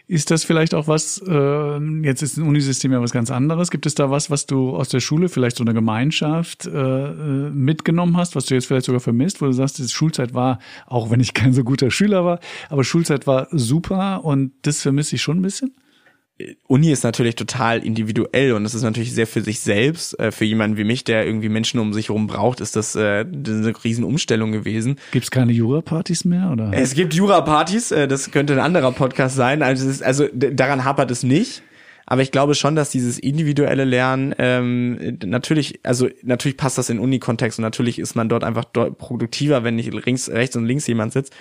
Ist 0.06 0.30
das 0.30 0.44
vielleicht 0.44 0.74
auch 0.74 0.88
was, 0.88 1.22
äh, 1.26 1.78
jetzt 2.02 2.22
ist 2.22 2.36
ein 2.36 2.46
Unisystem 2.46 2.92
ja 2.92 3.00
was 3.00 3.12
ganz 3.12 3.30
anderes, 3.30 3.70
gibt 3.70 3.86
es 3.86 3.94
da 3.94 4.10
was, 4.10 4.28
was 4.28 4.46
du 4.46 4.76
aus 4.76 4.88
der 4.88 5.00
Schule, 5.00 5.28
vielleicht 5.28 5.56
so 5.56 5.64
eine 5.64 5.72
Gemeinschaft 5.72 6.66
äh, 6.66 7.50
mitgenommen 7.50 8.16
hast, 8.16 8.36
was 8.36 8.44
du 8.46 8.54
jetzt 8.54 8.66
vielleicht 8.66 8.86
sogar 8.86 9.00
vermisst, 9.00 9.40
wo 9.40 9.46
du 9.46 9.52
sagst, 9.52 9.78
die 9.78 9.88
Schulzeit 9.88 10.34
war, 10.34 10.58
auch 10.86 11.10
wenn 11.10 11.20
ich 11.20 11.32
kein 11.32 11.52
so 11.52 11.64
guter 11.64 11.90
Schüler 11.90 12.24
war, 12.24 12.40
aber 12.68 12.84
Schulzeit 12.84 13.26
war 13.26 13.48
super 13.50 14.24
und 14.24 14.52
das 14.62 14.82
vermisse 14.82 15.16
ich 15.16 15.22
schon 15.22 15.38
ein 15.38 15.42
bisschen? 15.42 15.74
Uni 16.66 16.90
ist 16.90 17.04
natürlich 17.04 17.36
total 17.36 17.84
individuell 17.84 18.52
und 18.54 18.64
es 18.64 18.74
ist 18.74 18.82
natürlich 18.82 19.14
sehr 19.14 19.28
für 19.28 19.40
sich 19.40 19.60
selbst. 19.60 20.18
Äh, 20.18 20.32
für 20.32 20.44
jemanden 20.44 20.76
wie 20.76 20.84
mich, 20.84 21.04
der 21.04 21.24
irgendwie 21.24 21.48
Menschen 21.48 21.78
um 21.78 21.92
sich 21.92 22.08
herum 22.08 22.26
braucht, 22.26 22.60
ist 22.60 22.74
das, 22.74 22.96
äh, 22.96 23.24
eine 23.24 23.72
Riesenumstellung 23.84 24.50
gewesen. 24.50 24.96
Gibt 25.12 25.24
es 25.24 25.30
keine 25.30 25.52
Jura-Partys 25.52 26.24
mehr? 26.24 26.50
oder? 26.50 26.72
Es 26.72 26.94
gibt 26.94 27.14
Jura-Partys, 27.14 27.92
äh, 27.92 28.08
das 28.08 28.32
könnte 28.32 28.54
ein 28.54 28.58
anderer 28.58 28.90
Podcast 28.90 29.36
sein. 29.36 29.62
Also, 29.62 29.88
ist, 29.88 30.02
also 30.02 30.26
daran 30.32 30.84
hapert 30.84 31.12
es 31.12 31.22
nicht. 31.22 31.62
Aber 32.06 32.20
ich 32.20 32.30
glaube 32.30 32.54
schon, 32.54 32.76
dass 32.76 32.90
dieses 32.90 33.18
individuelle 33.18 33.84
Lernen 33.84 34.34
ähm, 34.38 35.18
natürlich, 35.24 35.80
also 35.84 36.08
natürlich 36.22 36.56
passt 36.58 36.76
das 36.76 36.90
in 36.90 36.98
Uni-Kontext 36.98 37.58
und 37.58 37.62
natürlich 37.62 37.98
ist 37.98 38.14
man 38.14 38.28
dort 38.28 38.44
einfach 38.44 38.66
produktiver, 38.72 39.64
wenn 39.64 39.76
nicht 39.76 39.92
links, 39.94 40.28
rechts 40.28 40.54
und 40.56 40.66
links 40.66 40.86
jemand 40.86 41.14
sitzt. 41.14 41.34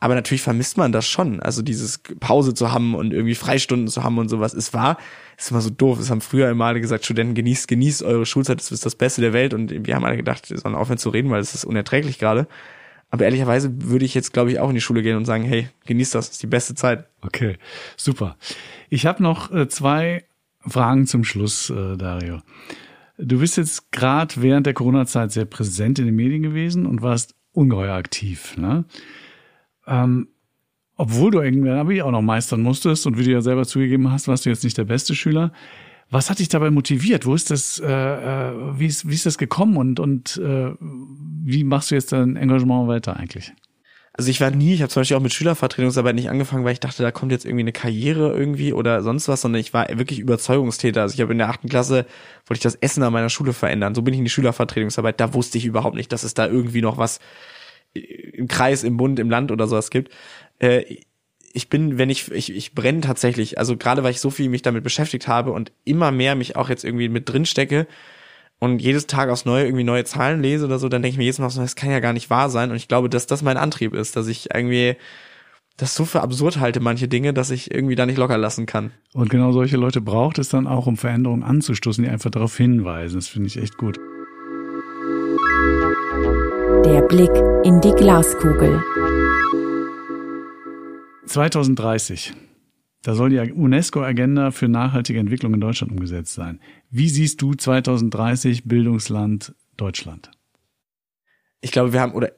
Aber 0.00 0.14
natürlich 0.14 0.42
vermisst 0.42 0.76
man 0.76 0.92
das 0.92 1.06
schon. 1.06 1.40
Also 1.40 1.60
dieses 1.60 2.00
Pause 2.20 2.54
zu 2.54 2.70
haben 2.70 2.94
und 2.94 3.12
irgendwie 3.12 3.34
Freistunden 3.34 3.88
zu 3.88 4.04
haben 4.04 4.18
und 4.18 4.28
sowas. 4.28 4.54
Es 4.54 4.72
war, 4.72 4.96
ist 5.36 5.50
immer 5.50 5.60
so 5.60 5.70
doof. 5.70 5.98
Es 5.98 6.10
haben 6.10 6.20
früher 6.20 6.48
immer 6.50 6.66
alle 6.66 6.80
gesagt, 6.80 7.04
Studenten, 7.04 7.34
genießt, 7.34 7.66
genießt 7.66 8.04
eure 8.04 8.24
Schulzeit, 8.24 8.60
das 8.60 8.70
ist 8.70 8.86
das 8.86 8.94
Beste 8.94 9.20
der 9.20 9.32
Welt. 9.32 9.54
Und 9.54 9.86
wir 9.86 9.94
haben 9.96 10.04
alle 10.04 10.16
gedacht, 10.16 10.50
wir 10.50 10.58
sollen 10.58 10.76
aufhören 10.76 10.98
zu 10.98 11.10
reden, 11.10 11.30
weil 11.30 11.40
es 11.40 11.54
ist 11.54 11.64
unerträglich 11.64 12.18
gerade. 12.18 12.46
Aber 13.10 13.24
ehrlicherweise 13.24 13.70
würde 13.90 14.04
ich 14.04 14.14
jetzt, 14.14 14.32
glaube 14.32 14.52
ich, 14.52 14.60
auch 14.60 14.68
in 14.68 14.74
die 14.74 14.80
Schule 14.80 15.02
gehen 15.02 15.16
und 15.16 15.24
sagen, 15.24 15.42
hey, 15.42 15.68
genießt 15.86 16.14
das, 16.14 16.26
das 16.26 16.34
ist 16.34 16.42
die 16.42 16.48
beste 16.48 16.74
Zeit. 16.74 17.06
Okay, 17.22 17.56
super. 17.96 18.36
Ich 18.90 19.06
habe 19.06 19.22
noch 19.22 19.52
äh, 19.52 19.68
zwei 19.68 20.24
Fragen 20.60 21.06
zum 21.06 21.24
Schluss, 21.24 21.70
äh, 21.70 21.96
Dario. 21.96 22.40
Du 23.16 23.40
bist 23.40 23.56
jetzt 23.56 23.90
gerade 23.90 24.34
während 24.38 24.66
der 24.66 24.74
Corona-Zeit 24.74 25.32
sehr 25.32 25.44
präsent 25.44 25.98
in 25.98 26.06
den 26.06 26.14
Medien 26.14 26.42
gewesen 26.42 26.86
und 26.86 27.02
warst 27.02 27.34
ungeheuer 27.52 27.94
aktiv. 27.94 28.56
Ne? 28.56 28.84
Ähm, 29.88 30.28
obwohl 30.96 31.30
du 31.30 31.40
irgendwie 31.40 31.70
Abi 31.70 32.02
auch 32.02 32.10
noch 32.10 32.22
meistern 32.22 32.60
musstest 32.60 33.06
und 33.06 33.18
wie 33.18 33.24
du 33.24 33.30
ja 33.30 33.40
selber 33.40 33.64
zugegeben 33.64 34.10
hast, 34.10 34.26
warst 34.28 34.44
du 34.44 34.50
jetzt 34.50 34.64
nicht 34.64 34.76
der 34.76 34.84
beste 34.84 35.14
Schüler. 35.14 35.52
Was 36.10 36.28
hat 36.28 36.38
dich 36.38 36.48
dabei 36.48 36.70
motiviert? 36.70 37.24
Wo 37.24 37.34
ist 37.34 37.50
das, 37.50 37.78
äh, 37.78 37.86
äh 37.86 38.52
wie, 38.78 38.86
ist, 38.86 39.08
wie 39.08 39.14
ist 39.14 39.26
das 39.26 39.38
gekommen 39.38 39.76
und, 39.76 40.00
und 40.00 40.36
äh, 40.38 40.72
wie 40.80 41.64
machst 41.64 41.90
du 41.90 41.94
jetzt 41.94 42.12
dein 42.12 42.36
Engagement 42.36 42.88
weiter 42.88 43.16
eigentlich? 43.16 43.52
Also 44.18 44.30
ich 44.30 44.40
war 44.40 44.50
nie, 44.50 44.74
ich 44.74 44.82
habe 44.82 44.90
zum 44.90 45.02
Beispiel 45.02 45.16
auch 45.16 45.22
mit 45.22 45.32
Schülervertretungsarbeit 45.32 46.16
nicht 46.16 46.28
angefangen, 46.28 46.64
weil 46.64 46.72
ich 46.72 46.80
dachte, 46.80 47.04
da 47.04 47.12
kommt 47.12 47.30
jetzt 47.30 47.44
irgendwie 47.44 47.62
eine 47.62 47.72
Karriere 47.72 48.36
irgendwie 48.36 48.72
oder 48.72 49.00
sonst 49.04 49.28
was, 49.28 49.42
sondern 49.42 49.60
ich 49.60 49.72
war 49.72 49.86
wirklich 49.96 50.18
Überzeugungstäter. 50.18 51.02
Also 51.02 51.14
ich 51.14 51.20
habe 51.20 51.30
in 51.30 51.38
der 51.38 51.48
achten 51.48 51.68
Klasse, 51.68 52.04
wollte 52.46 52.58
ich 52.58 52.62
das 52.62 52.74
Essen 52.74 53.04
an 53.04 53.12
meiner 53.12 53.28
Schule 53.28 53.52
verändern. 53.52 53.94
So 53.94 54.02
bin 54.02 54.14
ich 54.14 54.18
in 54.18 54.24
die 54.24 54.30
Schülervertretungsarbeit. 54.30 55.20
Da 55.20 55.34
wusste 55.34 55.58
ich 55.58 55.66
überhaupt 55.66 55.94
nicht, 55.94 56.12
dass 56.12 56.24
es 56.24 56.34
da 56.34 56.48
irgendwie 56.48 56.82
noch 56.82 56.98
was 56.98 57.20
im 57.98 58.48
Kreis, 58.48 58.84
im 58.84 58.96
Bund, 58.96 59.18
im 59.18 59.30
Land 59.30 59.50
oder 59.50 59.66
sowas 59.66 59.90
gibt. 59.90 60.12
Äh, 60.58 60.84
ich 61.52 61.68
bin, 61.68 61.98
wenn 61.98 62.10
ich, 62.10 62.30
ich, 62.30 62.54
ich 62.54 62.74
brenne 62.74 63.00
tatsächlich, 63.00 63.58
also 63.58 63.76
gerade 63.76 64.02
weil 64.04 64.10
ich 64.10 64.20
so 64.20 64.30
viel 64.30 64.48
mich 64.48 64.62
damit 64.62 64.84
beschäftigt 64.84 65.28
habe 65.28 65.52
und 65.52 65.72
immer 65.84 66.10
mehr 66.10 66.34
mich 66.34 66.56
auch 66.56 66.68
jetzt 66.68 66.84
irgendwie 66.84 67.08
mit 67.08 67.28
drin 67.28 67.46
stecke, 67.46 67.86
und 68.58 68.82
jedes 68.82 69.06
Tag 69.06 69.30
aufs 69.30 69.44
Neue 69.44 69.64
irgendwie 69.64 69.84
neue 69.84 70.04
Zahlen 70.04 70.42
lese 70.42 70.64
oder 70.64 70.78
so, 70.78 70.88
dann 70.88 71.02
denke 71.02 71.14
ich 71.14 71.18
mir 71.18 71.24
jedes 71.24 71.38
Mal, 71.38 71.48
das 71.48 71.76
kann 71.76 71.90
ja 71.90 72.00
gar 72.00 72.12
nicht 72.12 72.30
wahr 72.30 72.50
sein. 72.50 72.70
Und 72.70 72.76
ich 72.76 72.88
glaube, 72.88 73.08
dass 73.08 73.26
das 73.26 73.42
mein 73.42 73.56
Antrieb 73.56 73.94
ist, 73.94 74.16
dass 74.16 74.26
ich 74.26 74.52
irgendwie 74.52 74.96
das 75.76 75.94
so 75.94 76.04
für 76.04 76.22
absurd 76.22 76.58
halte, 76.58 76.80
manche 76.80 77.06
Dinge, 77.06 77.32
dass 77.32 77.50
ich 77.50 77.72
irgendwie 77.72 77.94
da 77.94 78.04
nicht 78.04 78.18
locker 78.18 78.36
lassen 78.36 78.66
kann. 78.66 78.90
Und 79.14 79.30
genau 79.30 79.52
solche 79.52 79.76
Leute 79.76 80.00
braucht 80.00 80.38
es 80.38 80.48
dann 80.48 80.66
auch, 80.66 80.88
um 80.88 80.96
Veränderungen 80.96 81.44
anzustoßen, 81.44 82.02
die 82.02 82.10
einfach 82.10 82.30
darauf 82.30 82.56
hinweisen. 82.56 83.14
Das 83.14 83.28
finde 83.28 83.46
ich 83.46 83.58
echt 83.58 83.78
gut. 83.78 83.96
Der 86.88 87.02
Blick 87.02 87.30
in 87.66 87.82
die 87.82 87.92
Glaskugel. 87.92 88.82
2030. 91.26 92.32
Da 93.02 93.14
soll 93.14 93.28
die 93.28 93.52
UNESCO-Agenda 93.52 94.52
für 94.52 94.68
nachhaltige 94.68 95.18
Entwicklung 95.18 95.52
in 95.52 95.60
Deutschland 95.60 95.92
umgesetzt 95.92 96.32
sein. 96.32 96.60
Wie 96.88 97.10
siehst 97.10 97.42
du 97.42 97.52
2030 97.52 98.64
Bildungsland 98.64 99.54
Deutschland? 99.76 100.30
Ich 101.60 101.72
glaube, 101.72 101.92
wir 101.92 102.00
haben, 102.00 102.14
oder 102.14 102.32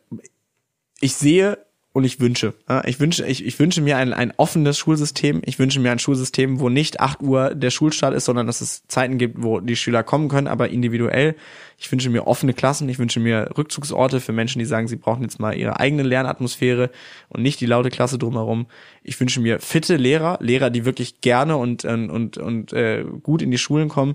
ich 1.01 1.15
sehe 1.15 1.57
und 1.93 2.05
ich 2.05 2.21
wünsche. 2.21 2.55
Ich 2.85 3.01
wünsche, 3.01 3.27
ich, 3.27 3.45
ich 3.45 3.59
wünsche 3.59 3.81
mir 3.81 3.97
ein, 3.97 4.13
ein 4.13 4.33
offenes 4.37 4.79
Schulsystem. 4.79 5.43
Ich 5.45 5.59
wünsche 5.59 5.81
mir 5.81 5.91
ein 5.91 5.99
Schulsystem, 5.99 6.61
wo 6.61 6.69
nicht 6.69 7.01
8 7.01 7.21
Uhr 7.21 7.53
der 7.53 7.71
Schulstart 7.71 8.15
ist, 8.15 8.27
sondern 8.27 8.47
dass 8.47 8.61
es 8.61 8.87
Zeiten 8.87 9.19
gibt, 9.19 9.43
wo 9.43 9.59
die 9.59 9.75
Schüler 9.75 10.05
kommen 10.05 10.29
können, 10.29 10.47
aber 10.47 10.69
individuell. 10.69 11.35
Ich 11.79 11.91
wünsche 11.91 12.09
mir 12.09 12.29
offene 12.29 12.55
Klassen. 12.55 12.89
Ich 12.89 13.01
wünsche 13.01 13.19
mir 13.19 13.51
Rückzugsorte 13.59 14.21
für 14.21 14.33
Menschen, 14.33 14.61
die 14.61 14.67
sagen, 14.67 14.87
sie 14.87 14.97
brauchen 14.97 15.23
jetzt 15.23 15.41
mal 15.41 15.57
ihre 15.57 15.81
eigene 15.81 16.05
Lernatmosphäre 16.05 16.91
und 17.29 17.43
nicht 17.43 17.61
die 17.61 17.67
laute 17.67 17.91
Klasse 17.91 18.19
drumherum. 18.19 18.67
Ich 19.03 19.19
wünsche 19.19 19.41
mir 19.41 19.59
fitte 19.59 19.97
Lehrer, 19.97 20.39
Lehrer, 20.41 20.71
die 20.71 20.85
wirklich 20.85 21.21
gerne 21.21 21.57
und, 21.57 21.85
und, 21.85 22.39
und 22.39 22.73
äh, 22.73 23.05
gut 23.23 23.43
in 23.43 23.51
die 23.51 23.59
Schulen 23.59 23.89
kommen. 23.89 24.15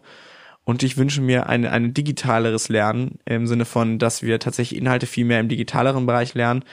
Und 0.64 0.82
ich 0.82 0.96
wünsche 0.98 1.22
mir 1.22 1.48
ein, 1.48 1.66
ein 1.66 1.94
digitaleres 1.94 2.70
Lernen 2.70 3.20
im 3.26 3.48
Sinne 3.48 3.66
von, 3.66 4.00
dass 4.00 4.24
wir 4.24 4.40
tatsächlich 4.40 4.80
Inhalte 4.80 5.08
viel 5.08 5.26
mehr 5.26 5.42
im 5.42 5.50
digitaleren 5.50 6.06
Bereich 6.06 6.34
lernen 6.36 6.64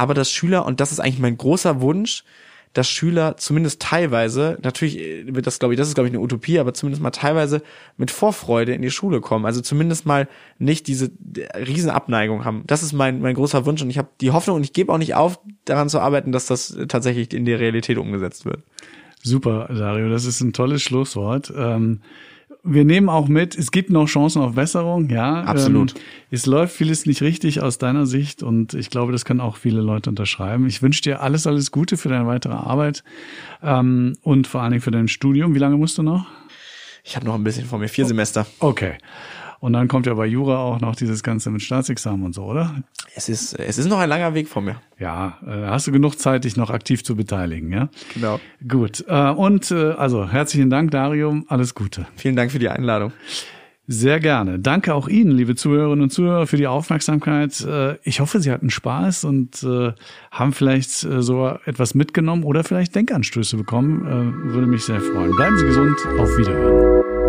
aber 0.00 0.14
dass 0.14 0.32
Schüler, 0.32 0.64
und 0.64 0.80
das 0.80 0.92
ist 0.92 0.98
eigentlich 0.98 1.18
mein 1.18 1.36
großer 1.36 1.82
Wunsch, 1.82 2.24
dass 2.72 2.88
Schüler 2.88 3.36
zumindest 3.36 3.82
teilweise, 3.82 4.56
natürlich 4.62 4.96
wird 5.26 5.46
das, 5.46 5.58
glaube 5.58 5.74
ich, 5.74 5.78
das 5.78 5.88
ist, 5.88 5.94
glaube 5.94 6.08
ich, 6.08 6.14
eine 6.14 6.22
Utopie, 6.22 6.58
aber 6.58 6.72
zumindest 6.72 7.02
mal 7.02 7.10
teilweise 7.10 7.60
mit 7.98 8.10
Vorfreude 8.10 8.72
in 8.72 8.80
die 8.80 8.90
Schule 8.90 9.20
kommen. 9.20 9.44
Also 9.44 9.60
zumindest 9.60 10.06
mal 10.06 10.26
nicht 10.58 10.86
diese 10.86 11.10
Riesenabneigung 11.54 12.46
haben. 12.46 12.62
Das 12.66 12.82
ist 12.82 12.94
mein, 12.94 13.20
mein 13.20 13.34
großer 13.34 13.66
Wunsch 13.66 13.82
und 13.82 13.90
ich 13.90 13.98
habe 13.98 14.08
die 14.22 14.30
Hoffnung 14.30 14.56
und 14.56 14.62
ich 14.62 14.72
gebe 14.72 14.90
auch 14.90 14.96
nicht 14.96 15.16
auf, 15.16 15.38
daran 15.66 15.90
zu 15.90 16.00
arbeiten, 16.00 16.32
dass 16.32 16.46
das 16.46 16.78
tatsächlich 16.88 17.34
in 17.34 17.44
die 17.44 17.52
Realität 17.52 17.98
umgesetzt 17.98 18.46
wird. 18.46 18.62
Super, 19.22 19.68
Dario, 19.68 20.08
das 20.08 20.24
ist 20.24 20.40
ein 20.40 20.54
tolles 20.54 20.80
Schlusswort. 20.80 21.52
Ähm 21.54 22.00
wir 22.62 22.84
nehmen 22.84 23.08
auch 23.08 23.28
mit, 23.28 23.56
es 23.56 23.70
gibt 23.70 23.90
noch 23.90 24.06
Chancen 24.06 24.42
auf 24.42 24.54
Besserung, 24.54 25.08
ja. 25.08 25.42
Absolut. 25.42 25.94
Ähm, 25.94 26.02
es 26.30 26.46
läuft 26.46 26.74
vieles 26.74 27.06
nicht 27.06 27.22
richtig 27.22 27.60
aus 27.60 27.78
deiner 27.78 28.06
Sicht 28.06 28.42
und 28.42 28.74
ich 28.74 28.90
glaube, 28.90 29.12
das 29.12 29.24
können 29.24 29.40
auch 29.40 29.56
viele 29.56 29.80
Leute 29.80 30.10
unterschreiben. 30.10 30.66
Ich 30.66 30.82
wünsche 30.82 31.02
dir 31.02 31.22
alles, 31.22 31.46
alles 31.46 31.70
Gute 31.70 31.96
für 31.96 32.08
deine 32.08 32.26
weitere 32.26 32.54
Arbeit 32.54 33.02
ähm, 33.62 34.16
und 34.22 34.46
vor 34.46 34.62
allen 34.62 34.72
Dingen 34.72 34.82
für 34.82 34.90
dein 34.90 35.08
Studium. 35.08 35.54
Wie 35.54 35.58
lange 35.58 35.76
musst 35.76 35.98
du 35.98 36.02
noch? 36.02 36.26
Ich 37.02 37.16
habe 37.16 37.26
noch 37.26 37.34
ein 37.34 37.44
bisschen 37.44 37.66
vor 37.66 37.78
mir, 37.78 37.88
vier 37.88 38.06
Semester. 38.06 38.46
Okay. 38.58 38.98
Und 39.60 39.74
dann 39.74 39.88
kommt 39.88 40.06
ja 40.06 40.14
bei 40.14 40.26
Jura 40.26 40.58
auch 40.58 40.80
noch 40.80 40.96
dieses 40.96 41.22
Ganze 41.22 41.50
mit 41.50 41.60
Staatsexamen 41.60 42.24
und 42.24 42.34
so, 42.34 42.44
oder? 42.44 42.82
Es 43.14 43.28
ist, 43.28 43.52
es 43.58 43.76
ist 43.76 43.88
noch 43.88 43.98
ein 43.98 44.08
langer 44.08 44.32
Weg 44.32 44.48
vor 44.48 44.62
mir. 44.62 44.76
Ja, 44.98 45.38
äh, 45.46 45.66
hast 45.66 45.86
du 45.86 45.92
genug 45.92 46.18
Zeit, 46.18 46.44
dich 46.44 46.56
noch 46.56 46.70
aktiv 46.70 47.04
zu 47.04 47.14
beteiligen, 47.14 47.70
ja? 47.70 47.90
Genau. 48.14 48.40
Gut. 48.66 49.04
Äh, 49.06 49.30
und 49.30 49.70
äh, 49.70 49.92
also 49.92 50.26
herzlichen 50.30 50.70
Dank, 50.70 50.92
Dario. 50.92 51.42
Alles 51.48 51.74
Gute. 51.74 52.06
Vielen 52.16 52.36
Dank 52.36 52.52
für 52.52 52.58
die 52.58 52.70
Einladung. 52.70 53.12
Sehr 53.86 54.18
gerne. 54.20 54.60
Danke 54.60 54.94
auch 54.94 55.08
Ihnen, 55.08 55.32
liebe 55.32 55.56
Zuhörerinnen 55.56 56.04
und 56.04 56.10
Zuhörer, 56.10 56.46
für 56.46 56.56
die 56.56 56.68
Aufmerksamkeit. 56.68 57.66
Ich 58.04 58.20
hoffe, 58.20 58.38
Sie 58.38 58.52
hatten 58.52 58.70
Spaß 58.70 59.24
und 59.24 59.66
haben 60.30 60.52
vielleicht 60.52 60.90
so 60.90 61.58
etwas 61.64 61.96
mitgenommen 61.96 62.44
oder 62.44 62.62
vielleicht 62.62 62.94
Denkanstöße 62.94 63.56
bekommen. 63.56 64.44
Würde 64.52 64.68
mich 64.68 64.84
sehr 64.84 65.00
freuen. 65.00 65.34
Bleiben 65.34 65.58
Sie 65.58 65.66
gesund. 65.66 65.96
Auf 66.20 66.38
Wiederhören. 66.38 67.19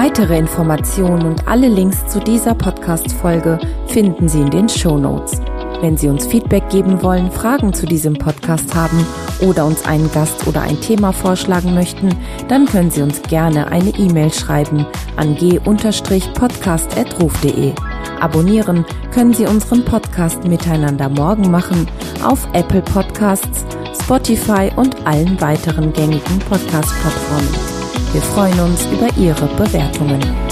Weitere 0.00 0.38
Informationen 0.38 1.26
und 1.26 1.48
alle 1.48 1.66
Links 1.66 2.06
zu 2.06 2.20
dieser 2.20 2.54
Podcast-Folge 2.54 3.58
finden 3.88 4.28
Sie 4.28 4.42
in 4.42 4.50
den 4.50 4.68
Show 4.68 4.96
Notes. 4.96 5.40
Wenn 5.80 5.96
Sie 5.96 6.08
uns 6.08 6.24
Feedback 6.24 6.70
geben 6.70 7.02
wollen, 7.02 7.32
Fragen 7.32 7.74
zu 7.74 7.84
diesem 7.84 8.14
Podcast 8.14 8.76
haben 8.76 9.04
oder 9.40 9.66
uns 9.66 9.84
einen 9.86 10.08
Gast 10.12 10.46
oder 10.46 10.62
ein 10.62 10.80
Thema 10.80 11.12
vorschlagen 11.12 11.74
möchten, 11.74 12.14
dann 12.46 12.66
können 12.66 12.92
Sie 12.92 13.02
uns 13.02 13.20
gerne 13.22 13.72
eine 13.72 13.90
E-Mail 13.90 14.32
schreiben 14.32 14.86
an 15.16 15.34
g-podcast.ruf.de. 15.34 17.72
Abonnieren 18.20 18.84
können 19.12 19.34
Sie 19.34 19.46
unseren 19.46 19.84
Podcast 19.84 20.44
Miteinander 20.44 21.08
morgen 21.08 21.50
machen 21.50 21.88
auf 22.22 22.46
Apple 22.52 22.82
Podcasts, 22.82 23.64
Spotify 24.00 24.70
und 24.76 25.04
allen 25.04 25.40
weiteren 25.40 25.92
gängigen 25.92 26.38
Podcast-Plattformen. 26.48 27.77
Wir 28.12 28.22
freuen 28.22 28.58
uns 28.60 28.86
über 28.86 29.08
Ihre 29.16 29.46
Bewertungen. 29.56 30.47